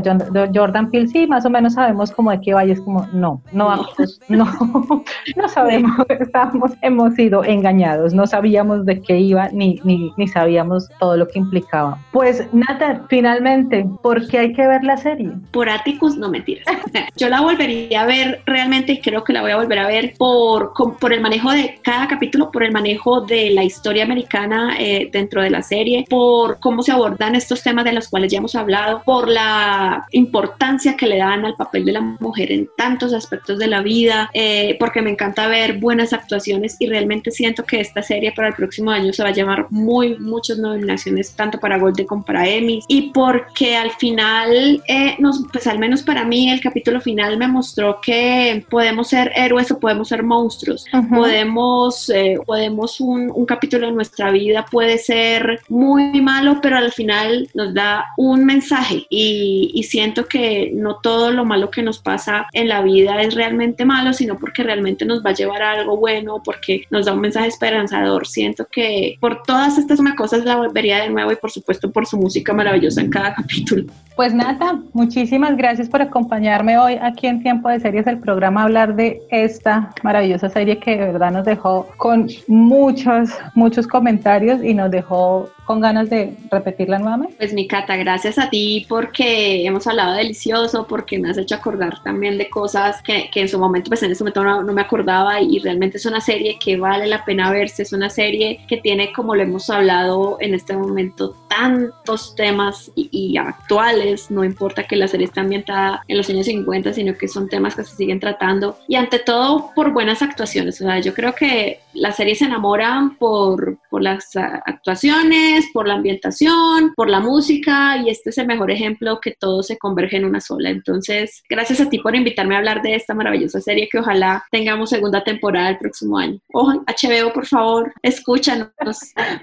Jordan 0.54 0.90
Peele 0.90 1.08
sí, 1.08 1.28
más 1.28 1.46
o 1.46 1.50
menos 1.50 1.74
sabemos 1.74 2.12
como 2.12 2.32
de 2.32 2.42
qué 2.42 2.54
vaya, 2.54 2.74
es 2.74 2.82
como, 2.82 3.06
no, 3.14 3.42
no, 3.52 3.86
no, 4.30 4.46
no 5.36 5.48
sabemos, 5.48 5.92
estábamos, 6.20 6.72
hemos 6.82 7.14
sido 7.14 7.44
engañados, 7.44 8.14
no 8.14 8.26
sabíamos 8.26 8.86
de 8.86 9.02
qué 9.02 9.20
iba 9.20 9.50
ni, 9.50 9.80
ni, 9.84 10.12
ni 10.18 10.28
sabíamos 10.28 10.90
todo 11.00 11.18
lo 11.18 11.28
que 11.28 11.40
implicaba. 11.40 11.98
Pues 12.12 12.48
nada, 12.54 13.04
finalmente, 13.10 13.88
¿por 14.02 14.28
qué 14.28 14.40
hay 14.40 14.54
que 14.54 14.68
ver 14.68 14.84
la 14.84 14.98
serie? 14.98 15.32
Por 15.52 15.70
Atticus, 15.70 16.18
no 16.18 16.30
mentiras. 16.30 16.66
Yo 17.18 17.30
la 17.30 17.42
volvería 17.56 18.02
a 18.02 18.06
ver 18.06 18.42
realmente 18.46 18.94
y 18.94 19.00
creo 19.00 19.24
que 19.24 19.32
la 19.32 19.42
voy 19.42 19.52
a 19.52 19.56
volver 19.56 19.80
a 19.80 19.88
ver 19.88 20.14
por, 20.18 20.74
por 21.00 21.14
el 21.14 21.22
manejo 21.22 21.52
de 21.52 21.80
cada 21.82 22.08
capítulo, 22.08 22.52
por 22.52 22.64
el 22.64 22.72
manejo 22.72 23.22
de 23.22 23.50
la 23.52 23.64
historia 23.64 24.04
americana 24.04 24.76
eh, 24.78 25.10
dentro 25.12 25.42
de 25.42 25.50
la 25.50 25.62
serie, 25.62 26.06
por 26.10 26.60
cómo 26.60 26.84
se 26.84 26.92
abordan 26.92 27.36
estos 27.36 27.64
temas 27.64 27.86
de 27.86 27.94
los 27.94 28.10
cuales 28.10 28.32
ya 28.32 28.40
hemos 28.40 28.56
hablado, 28.56 29.02
por 29.06 29.30
la 29.30 30.06
importancia 30.12 30.98
que 30.98 31.08
le 31.08 31.18
dan 31.18 31.46
al 31.46 31.56
papel 31.56 31.86
de 31.86 31.94
la 31.94 32.02
mujer 32.02 32.52
en 32.52 32.68
tantos 32.76 33.14
aspectos 33.14 33.58
de 33.58 33.68
la 33.68 33.82
vida, 33.82 34.30
eh, 34.34 34.76
porque 34.80 35.02
me 35.02 35.12
encanta 35.12 35.48
ver 35.48 35.78
buenas 35.80 36.12
actuaciones 36.12 36.76
y 36.80 36.88
realmente 36.88 37.32
siento 37.32 37.64
que 37.64 37.80
esta 37.80 38.02
serie 38.02 38.34
para 38.34 38.50
el 38.50 38.54
próximo 38.54 38.92
año 38.92 39.14
se 39.14 39.24
va 39.24 39.30
a 39.30 39.34
llamar 39.34 39.68
muy, 39.70 40.18
muchas 40.20 40.58
nominaciones, 40.58 41.34
tanto 41.36 41.60
para 41.60 41.78
Golden 41.78 42.06
como 42.06 42.26
para 42.26 42.48
Emmy, 42.48 42.82
y 42.88 43.12
porque 43.12 43.78
al 43.78 43.92
final, 43.92 44.84
eh, 44.88 45.16
nos, 45.20 45.44
pues 45.52 45.68
al 45.68 45.80
menos 45.80 46.04
para 46.04 46.26
mí, 46.26 46.50
el 46.50 46.60
capítulo 46.60 47.00
final 47.00 47.38
me 47.38 47.45
mostró 47.48 48.00
que 48.02 48.66
podemos 48.70 49.10
ser 49.10 49.32
héroes 49.36 49.72
o 49.72 49.80
podemos 49.80 50.10
ser 50.10 50.24
monstruos, 50.24 50.86
podemos, 51.10 52.10
eh, 52.10 52.38
podemos 52.46 53.00
un, 53.00 53.32
un 53.34 53.46
capítulo 53.46 53.88
de 53.88 53.94
nuestra 53.94 54.32
vida 54.32 54.66
puede 54.70 54.98
ser 54.98 55.62
muy 55.70 56.22
malo, 56.22 56.60
pero 56.62 56.78
al 56.78 56.92
final 56.92 57.50
nos 57.54 57.74
da 57.74 58.06
un 58.18 58.46
mensaje 58.46 59.06
y, 59.10 59.72
y, 59.74 59.84
siento 59.84 60.26
que 60.26 60.72
no 60.74 60.98
todo 61.02 61.32
lo 61.32 61.46
malo 61.46 61.70
que 61.70 61.82
nos 61.82 62.00
pasa 62.00 62.48
en 62.54 62.68
la 62.68 62.82
vida 62.82 63.22
es 63.22 63.34
realmente 63.36 63.86
malo, 63.86 64.14
sino 64.14 64.38
porque 64.38 64.64
realmente 64.64 65.06
nos 65.06 65.24
va 65.24 65.32
a 65.32 65.34
llevar 65.34 65.62
a 65.62 65.72
algo 65.72 65.98
bueno, 65.98 66.42
porque 66.44 66.86
nos 66.90 67.06
da 67.06 67.14
un 67.14 67.22
mensaje 67.22 67.48
esperanzador. 67.48 68.28
Siento 68.28 68.66
que 68.72 69.18
por 69.20 69.44
todas 69.44 69.78
estas 69.78 70.00
cosas 70.16 70.46
la 70.46 70.58
volvería 70.58 71.02
de 71.02 71.10
nuevo 71.10 71.32
y 71.32 71.36
por 71.36 71.52
supuesto 71.52 71.92
por 71.92 72.06
su 72.06 72.18
música 72.18 72.54
maravillosa 72.54 73.02
en 73.02 73.10
cada 73.10 73.34
capítulo. 73.34 73.86
Pues 74.16 74.34
Nata, 74.34 74.80
muchísimas 74.94 75.58
gracias 75.58 75.90
por 75.90 76.02
acompañarme 76.02 76.78
hoy 76.78 76.98
aquí 77.02 77.28
en 77.28 77.44
Tiempo 77.44 77.68
de 77.68 77.82
Series, 77.82 78.08
el 78.08 78.20
programa, 78.20 78.64
hablar 78.64 78.96
de 78.96 79.22
esta 79.30 79.94
maravillosa 80.04 80.48
serie 80.48 80.80
que 80.80 80.92
de 80.92 81.12
verdad 81.12 81.32
nos 81.32 81.44
dejó 81.44 81.90
con 81.98 82.30
muchos, 82.48 83.32
muchos 83.56 83.86
comentarios 83.88 84.64
y 84.64 84.74
nos 84.74 84.90
dejó 84.90 85.50
con 85.66 85.82
ganas 85.82 86.10
de 86.10 86.38
repetirla 86.50 87.00
nuevamente. 87.00 87.36
Pues 87.38 87.54
mi 87.54 87.68
Cata, 87.68 87.98
gracias 87.98 88.38
a 88.38 88.50
ti 88.50 88.86
porque 88.88 89.66
hemos 89.66 89.86
hablado 89.88 90.14
delicioso, 90.14 90.86
porque 90.88 91.20
me 91.20 91.30
has 91.30 91.38
hecho 91.38 91.56
acordar 91.56 92.02
también 92.04 92.38
de 92.38 92.50
cosas 92.50 93.02
que, 93.02 93.30
en 93.34 93.50
su 93.50 93.60
momento, 93.60 93.90
pues 93.90 94.04
en 94.04 94.12
ese 94.12 94.24
momento 94.24 94.44
no, 94.44 94.64
me 94.74 94.82
acordaba 94.82 95.42
y 95.42 95.60
realmente 95.60 95.98
es 95.98 96.06
una 96.06 96.22
serie 96.22 96.58
que 96.64 96.78
vale 96.78 97.08
la 97.08 97.26
pena 97.26 97.52
verse, 97.52 97.82
es 97.84 97.92
una 97.92 98.10
serie 98.10 98.60
que 98.68 98.78
tiene, 98.78 99.12
como 99.12 99.36
lo 99.36 99.42
hemos 99.42 99.70
hablado 99.70 100.38
en 100.40 100.54
este 100.54 100.78
momento, 100.78 101.36
tantos 101.50 102.36
temas 102.36 102.92
y 102.96 103.36
actuales, 103.38 104.05
no 104.30 104.44
importa 104.44 104.84
que 104.84 104.96
la 104.96 105.08
serie 105.08 105.26
esté 105.26 105.40
ambientada 105.40 106.04
en 106.08 106.18
los 106.18 106.30
años 106.30 106.46
50, 106.46 106.94
sino 106.94 107.18
que 107.18 107.28
son 107.28 107.50
temas 107.50 107.76
que 107.76 107.84
se 107.84 107.96
siguen 107.96 108.20
tratando 108.20 108.78
y 108.88 108.96
ante 108.96 109.20
todo 109.20 109.72
por 109.76 109.92
buenas 109.94 110.22
actuaciones, 110.22 110.82
o 110.82 110.86
sea, 110.86 111.00
yo 111.00 111.14
creo 111.14 111.34
que 111.34 111.80
la 111.96 112.12
serie 112.12 112.36
se 112.36 112.46
enamoran 112.46 113.18
por, 113.18 113.80
las 113.92 114.36
actuaciones, 114.36 115.66
por 115.74 115.88
la 115.88 115.96
ambientación, 115.96 116.94
por 116.96 117.10
la 117.10 117.20
música 117.20 117.98
y 117.98 118.10
este 118.10 118.30
es 118.30 118.38
el 118.38 118.48
mejor 118.48 118.70
ejemplo 118.70 119.20
que 119.22 119.32
todo 119.32 119.64
se 119.64 119.78
converge 119.78 120.18
en 120.18 120.26
una 120.26 120.42
sola. 120.42 120.70
Entonces, 120.70 121.44
gracias 121.50 121.80
a 121.80 121.90
ti 121.90 122.00
por 122.00 122.16
invitarme 122.16 122.56
a 122.56 122.58
hablar 122.60 122.82
de 122.82 122.96
esta 122.96 123.14
maravillosa 123.14 123.62
serie 123.62 123.88
que 123.90 124.00
ojalá 124.00 124.44
tengamos 124.52 124.90
segunda 124.90 125.24
temporada 125.24 125.70
el 125.70 125.78
próximo 125.78 126.18
año. 126.18 126.40
Ojo, 126.54 126.84
HBO, 126.86 127.34
por 127.34 127.46
favor, 127.46 127.94
escúchanos. 128.04 128.72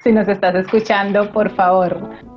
si 0.05 0.13
nos 0.13 0.29
estás 0.29 0.55
escuchando, 0.55 1.33
por 1.33 1.51
favor. 1.55 2.32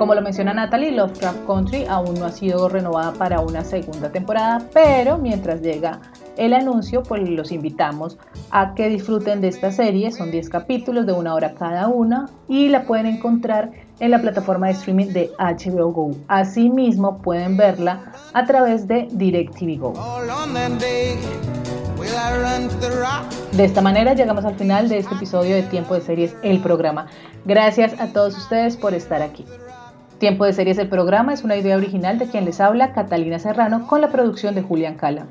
Como 0.00 0.14
lo 0.14 0.22
menciona 0.22 0.54
Natalie, 0.54 0.92
Lovecraft 0.92 1.44
Country 1.46 1.84
aún 1.84 2.18
no 2.18 2.24
ha 2.24 2.32
sido 2.32 2.70
renovada 2.70 3.12
para 3.12 3.40
una 3.40 3.62
segunda 3.62 4.10
temporada, 4.10 4.62
pero 4.72 5.18
mientras 5.18 5.60
llega 5.60 6.00
el 6.38 6.54
anuncio, 6.54 7.02
pues 7.02 7.28
los 7.28 7.52
invitamos 7.52 8.16
a 8.50 8.72
que 8.72 8.88
disfruten 8.88 9.42
de 9.42 9.48
esta 9.48 9.70
serie. 9.70 10.10
Son 10.10 10.30
10 10.30 10.48
capítulos 10.48 11.04
de 11.04 11.12
una 11.12 11.34
hora 11.34 11.52
cada 11.52 11.88
una 11.88 12.30
y 12.48 12.70
la 12.70 12.84
pueden 12.84 13.04
encontrar 13.04 13.72
en 13.98 14.10
la 14.12 14.22
plataforma 14.22 14.68
de 14.68 14.72
streaming 14.72 15.08
de 15.08 15.32
HBO 15.38 15.92
Go. 15.92 16.12
Asimismo, 16.28 17.18
pueden 17.18 17.58
verla 17.58 18.12
a 18.32 18.46
través 18.46 18.88
de 18.88 19.06
DirecTV 19.10 19.78
Go. 19.80 19.92
De 23.52 23.64
esta 23.66 23.82
manera 23.82 24.14
llegamos 24.14 24.46
al 24.46 24.54
final 24.54 24.88
de 24.88 24.96
este 24.96 25.14
episodio 25.14 25.56
de 25.56 25.62
Tiempo 25.64 25.92
de 25.92 26.00
Series, 26.00 26.34
el 26.42 26.60
programa. 26.60 27.08
Gracias 27.44 28.00
a 28.00 28.06
todos 28.14 28.34
ustedes 28.38 28.78
por 28.78 28.94
estar 28.94 29.20
aquí. 29.20 29.44
Tiempo 30.20 30.44
de 30.44 30.52
Series, 30.52 30.76
el 30.76 30.90
programa 30.90 31.32
es 31.32 31.44
una 31.44 31.56
idea 31.56 31.78
original 31.78 32.18
de 32.18 32.26
quien 32.26 32.44
les 32.44 32.60
habla, 32.60 32.92
Catalina 32.92 33.38
Serrano, 33.38 33.86
con 33.86 34.02
la 34.02 34.08
producción 34.08 34.54
de 34.54 34.60
Julián 34.60 34.96
Cala. 34.96 35.24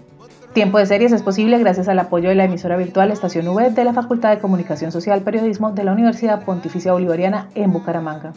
Tiempo 0.54 0.80
de 0.80 0.88
Series 0.88 1.12
es 1.12 1.21
posible 1.21 1.60
gracias 1.60 1.88
al 1.89 1.99
apoyo 1.99 2.30
de 2.30 2.34
la 2.34 2.45
emisora 2.45 2.75
virtual 2.75 3.12
Estación 3.12 3.47
V 3.49 3.69
de 3.69 3.84
la 3.84 3.93
Facultad 3.93 4.32
de 4.32 4.39
Comunicación 4.39 4.91
Social 4.91 5.21
Periodismo 5.21 5.73
de 5.73 5.84
la 5.84 5.91
Universidad 5.91 6.43
Pontificia 6.43 6.93
Bolivariana 6.93 7.49
en 7.54 7.71
Bucaramanga. 7.71 8.34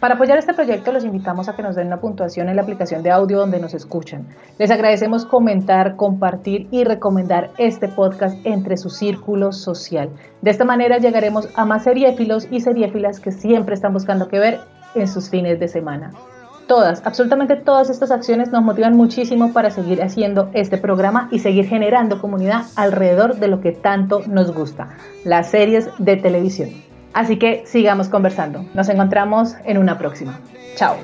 Para 0.00 0.14
apoyar 0.14 0.38
este 0.38 0.52
proyecto 0.52 0.90
los 0.90 1.04
invitamos 1.04 1.48
a 1.48 1.54
que 1.54 1.62
nos 1.62 1.76
den 1.76 1.86
una 1.86 2.00
puntuación 2.00 2.48
en 2.48 2.56
la 2.56 2.62
aplicación 2.62 3.04
de 3.04 3.12
audio 3.12 3.38
donde 3.38 3.60
nos 3.60 3.72
escuchan. 3.72 4.26
Les 4.58 4.72
agradecemos 4.72 5.26
comentar, 5.26 5.94
compartir 5.94 6.66
y 6.72 6.82
recomendar 6.82 7.50
este 7.56 7.86
podcast 7.86 8.36
entre 8.44 8.76
su 8.76 8.90
círculo 8.90 9.52
social. 9.52 10.10
De 10.42 10.50
esta 10.50 10.64
manera 10.64 10.98
llegaremos 10.98 11.48
a 11.54 11.64
más 11.64 11.84
seriéfilos 11.84 12.48
y 12.50 12.62
seriéfilas 12.62 13.20
que 13.20 13.30
siempre 13.30 13.74
están 13.74 13.92
buscando 13.92 14.26
que 14.26 14.40
ver 14.40 14.58
en 15.00 15.08
sus 15.08 15.30
fines 15.30 15.58
de 15.60 15.68
semana. 15.68 16.10
Todas, 16.66 17.00
absolutamente 17.06 17.56
todas 17.56 17.88
estas 17.88 18.10
acciones 18.10 18.52
nos 18.52 18.62
motivan 18.62 18.94
muchísimo 18.94 19.54
para 19.54 19.70
seguir 19.70 20.02
haciendo 20.02 20.50
este 20.52 20.76
programa 20.76 21.28
y 21.30 21.38
seguir 21.38 21.66
generando 21.66 22.20
comunidad 22.20 22.66
alrededor 22.76 23.36
de 23.36 23.48
lo 23.48 23.62
que 23.62 23.72
tanto 23.72 24.22
nos 24.26 24.52
gusta, 24.52 24.90
las 25.24 25.50
series 25.50 25.88
de 25.98 26.16
televisión. 26.16 26.70
Así 27.14 27.38
que 27.38 27.64
sigamos 27.66 28.08
conversando. 28.08 28.66
Nos 28.74 28.88
encontramos 28.90 29.54
en 29.64 29.78
una 29.78 29.96
próxima. 29.98 30.38
Chao. 30.76 30.96